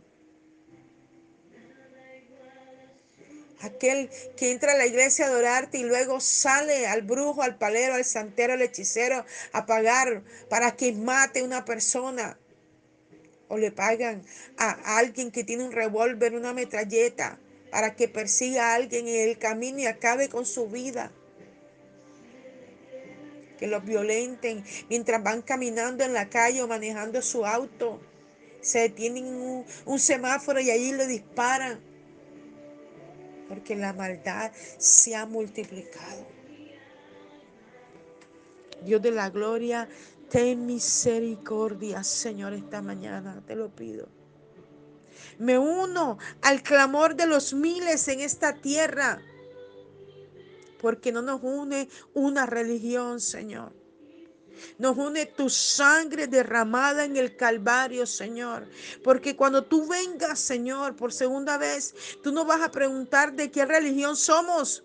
Aquel 3.62 4.10
que 4.38 4.52
entra 4.52 4.72
a 4.72 4.78
la 4.78 4.86
iglesia 4.86 5.26
a 5.26 5.28
adorarte 5.28 5.80
y 5.80 5.84
luego 5.84 6.22
sale 6.22 6.88
al 6.88 7.02
brujo, 7.02 7.42
al 7.42 7.58
palero, 7.58 7.96
al 7.96 8.06
santero, 8.06 8.54
al 8.54 8.62
hechicero 8.62 9.26
a 9.52 9.66
pagar 9.66 10.24
para 10.50 10.78
que 10.78 10.94
mate 10.94 11.42
a 11.42 11.44
una 11.44 11.66
persona. 11.66 12.40
O 13.50 13.58
le 13.58 13.72
pagan 13.72 14.24
a 14.58 14.98
alguien 14.98 15.32
que 15.32 15.44
tiene 15.44 15.66
un 15.66 15.72
revólver, 15.72 16.36
una 16.36 16.54
metralleta, 16.54 17.40
para 17.72 17.96
que 17.96 18.08
persiga 18.08 18.72
a 18.72 18.76
alguien 18.76 19.08
en 19.08 19.30
el 19.30 19.38
camino 19.38 19.80
y 19.80 19.88
acabe 19.88 20.30
con 20.30 20.46
su 20.46 20.68
vida 20.68 21.12
que 23.60 23.68
los 23.68 23.84
violenten 23.84 24.64
mientras 24.90 25.22
van 25.22 25.42
caminando 25.42 26.04
en 26.04 26.14
la 26.14 26.30
calle 26.30 26.62
o 26.64 26.68
manejando 26.68 27.22
su 27.22 27.46
auto. 27.46 28.00
Se 28.62 28.80
detienen 28.80 29.26
un, 29.26 29.66
un 29.86 30.00
semáforo 30.00 30.60
y 30.62 30.72
allí 30.72 30.94
le 30.94 31.06
disparan. 31.08 31.80
Porque 33.50 33.76
la 33.76 33.94
maldad 33.94 34.52
se 34.78 35.16
ha 35.16 35.26
multiplicado. 35.26 36.26
Dios 38.84 39.02
de 39.02 39.12
la 39.12 39.30
gloria, 39.30 39.90
ten 40.30 40.66
misericordia, 40.66 42.04
Señor, 42.04 42.54
esta 42.54 42.82
mañana, 42.82 43.44
te 43.46 43.56
lo 43.56 43.70
pido. 43.70 44.08
Me 45.38 45.58
uno 45.58 46.18
al 46.42 46.64
clamor 46.64 47.16
de 47.16 47.26
los 47.26 47.54
miles 47.54 48.08
en 48.08 48.22
esta 48.22 48.54
tierra, 48.54 49.22
porque 50.80 51.12
no 51.12 51.22
nos 51.22 51.42
une 51.44 51.90
una 52.14 52.46
religión, 52.46 53.20
Señor. 53.20 53.74
Nos 54.78 54.98
une 54.98 55.26
tu 55.26 55.50
sangre 55.50 56.28
derramada 56.28 57.06
en 57.06 57.16
el 57.16 57.36
Calvario, 57.36 58.06
Señor. 58.06 58.68
Porque 59.04 59.36
cuando 59.36 59.64
tú 59.64 59.88
vengas, 59.88 60.40
Señor, 60.40 60.96
por 60.96 61.14
segunda 61.14 61.58
vez, 61.58 61.94
tú 62.24 62.32
no 62.32 62.46
vas 62.46 62.62
a 62.62 62.72
preguntar 62.72 63.34
de 63.34 63.52
qué 63.52 63.66
religión 63.66 64.16
somos, 64.16 64.84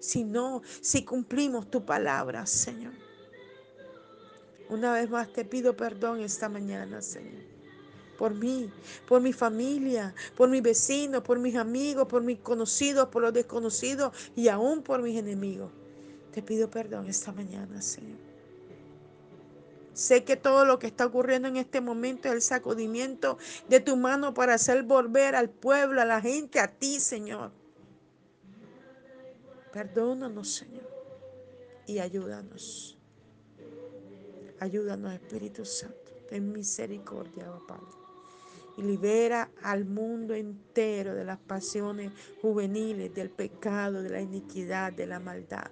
sino 0.00 0.62
si 0.80 1.04
cumplimos 1.04 1.70
tu 1.70 1.84
palabra, 1.84 2.46
Señor. 2.46 2.92
Una 4.68 4.92
vez 4.92 5.10
más 5.10 5.32
te 5.32 5.44
pido 5.44 5.76
perdón 5.76 6.20
esta 6.20 6.48
mañana, 6.48 7.02
Señor. 7.02 7.42
Por 8.20 8.34
mí, 8.34 8.70
por 9.08 9.22
mi 9.22 9.32
familia, 9.32 10.14
por 10.36 10.50
mis 10.50 10.60
vecinos, 10.60 11.22
por 11.22 11.38
mis 11.38 11.56
amigos, 11.56 12.06
por 12.06 12.22
mis 12.22 12.38
conocidos, 12.40 13.08
por 13.08 13.22
los 13.22 13.32
desconocidos 13.32 14.12
y 14.36 14.48
aún 14.48 14.82
por 14.82 15.00
mis 15.00 15.16
enemigos. 15.16 15.72
Te 16.30 16.42
pido 16.42 16.68
perdón 16.68 17.06
esta 17.06 17.32
mañana, 17.32 17.80
Señor. 17.80 18.18
Sé 19.94 20.22
que 20.22 20.36
todo 20.36 20.66
lo 20.66 20.78
que 20.78 20.88
está 20.88 21.06
ocurriendo 21.06 21.48
en 21.48 21.56
este 21.56 21.80
momento 21.80 22.28
es 22.28 22.34
el 22.34 22.42
sacudimiento 22.42 23.38
de 23.70 23.80
tu 23.80 23.96
mano 23.96 24.34
para 24.34 24.52
hacer 24.52 24.82
volver 24.82 25.34
al 25.34 25.48
pueblo, 25.48 26.02
a 26.02 26.04
la 26.04 26.20
gente, 26.20 26.60
a 26.60 26.68
ti, 26.68 27.00
Señor. 27.00 27.52
Perdónanos, 29.72 30.56
Señor, 30.56 30.90
y 31.86 32.00
ayúdanos. 32.00 32.98
Ayúdanos, 34.58 35.14
Espíritu 35.14 35.64
Santo. 35.64 36.12
Ten 36.28 36.52
misericordia, 36.52 37.50
oh 37.50 37.66
Padre. 37.66 37.99
Libera 38.80 39.50
al 39.62 39.84
mundo 39.84 40.34
entero 40.34 41.14
de 41.14 41.24
las 41.24 41.38
pasiones 41.38 42.12
juveniles, 42.40 43.14
del 43.14 43.30
pecado, 43.30 44.02
de 44.02 44.10
la 44.10 44.20
iniquidad, 44.20 44.92
de 44.92 45.06
la 45.06 45.20
maldad. 45.20 45.70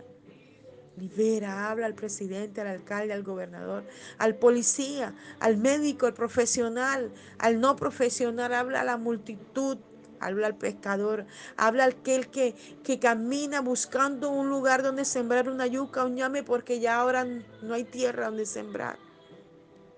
Libera, 0.98 1.70
habla 1.70 1.86
al 1.86 1.94
presidente, 1.94 2.60
al 2.60 2.66
alcalde, 2.66 3.12
al 3.12 3.22
gobernador, 3.22 3.84
al 4.18 4.34
policía, 4.34 5.14
al 5.38 5.56
médico, 5.56 6.06
al 6.06 6.14
profesional, 6.14 7.12
al 7.38 7.60
no 7.60 7.76
profesional, 7.76 8.52
habla 8.52 8.80
a 8.80 8.84
la 8.84 8.96
multitud, 8.96 9.78
habla 10.20 10.48
al 10.48 10.56
pescador, 10.56 11.26
habla 11.56 11.84
al 11.84 11.92
aquel 11.92 12.28
que, 12.28 12.54
que 12.82 12.98
camina 12.98 13.60
buscando 13.60 14.30
un 14.30 14.48
lugar 14.48 14.82
donde 14.82 15.04
sembrar 15.04 15.48
una 15.48 15.66
yuca, 15.66 16.04
un 16.04 16.16
llame, 16.16 16.42
porque 16.42 16.80
ya 16.80 16.96
ahora 16.96 17.24
no 17.62 17.74
hay 17.74 17.84
tierra 17.84 18.26
donde 18.26 18.44
sembrar. 18.44 18.98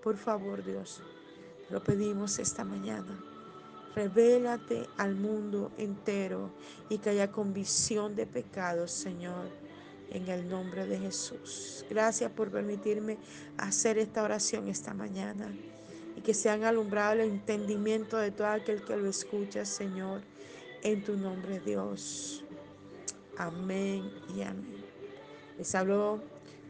Por 0.03 0.16
favor, 0.16 0.64
Dios, 0.64 1.03
lo 1.70 1.83
pedimos 1.83 2.38
esta 2.38 2.64
mañana. 2.64 3.18
Revélate 3.94 4.88
al 4.96 5.14
mundo 5.14 5.72
entero 5.78 6.50
y 6.88 6.98
que 6.98 7.11
haya 7.11 7.30
convicción 7.30 8.14
de 8.14 8.26
pecados, 8.26 8.90
Señor 8.92 9.61
en 10.11 10.28
el 10.28 10.48
nombre 10.48 10.87
de 10.87 10.98
Jesús. 10.98 11.85
Gracias 11.88 12.30
por 12.33 12.50
permitirme 12.50 13.16
hacer 13.56 13.98
esta 13.98 14.22
oración 14.22 14.68
esta 14.68 14.92
mañana 14.92 15.52
y 16.16 16.20
que 16.20 16.35
sean 16.35 16.64
alumbrado 16.64 17.14
el 17.14 17.20
entendimiento 17.20 18.18
de 18.18 18.30
todo 18.30 18.48
aquel 18.48 18.85
que 18.85 18.96
lo 18.96 19.09
escucha, 19.09 19.64
Señor, 19.64 20.22
en 20.83 21.02
tu 21.04 21.16
nombre, 21.16 21.61
Dios. 21.61 22.44
Amén 23.37 24.11
y 24.35 24.42
amén. 24.42 24.85
Les 25.56 25.74
habló 25.74 26.20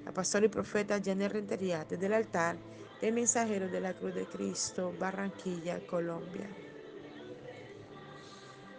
la 0.04 0.12
pastora 0.12 0.46
y 0.46 0.48
profeta 0.48 1.00
Janet 1.02 1.32
Rentería 1.32 1.84
desde 1.88 2.06
el 2.06 2.12
altar 2.12 2.56
de 3.00 3.12
mensajeros 3.12 3.70
de 3.70 3.80
la 3.80 3.94
Cruz 3.94 4.14
de 4.14 4.28
Cristo, 4.28 4.94
Barranquilla, 4.94 5.80
Colombia. 5.86 6.60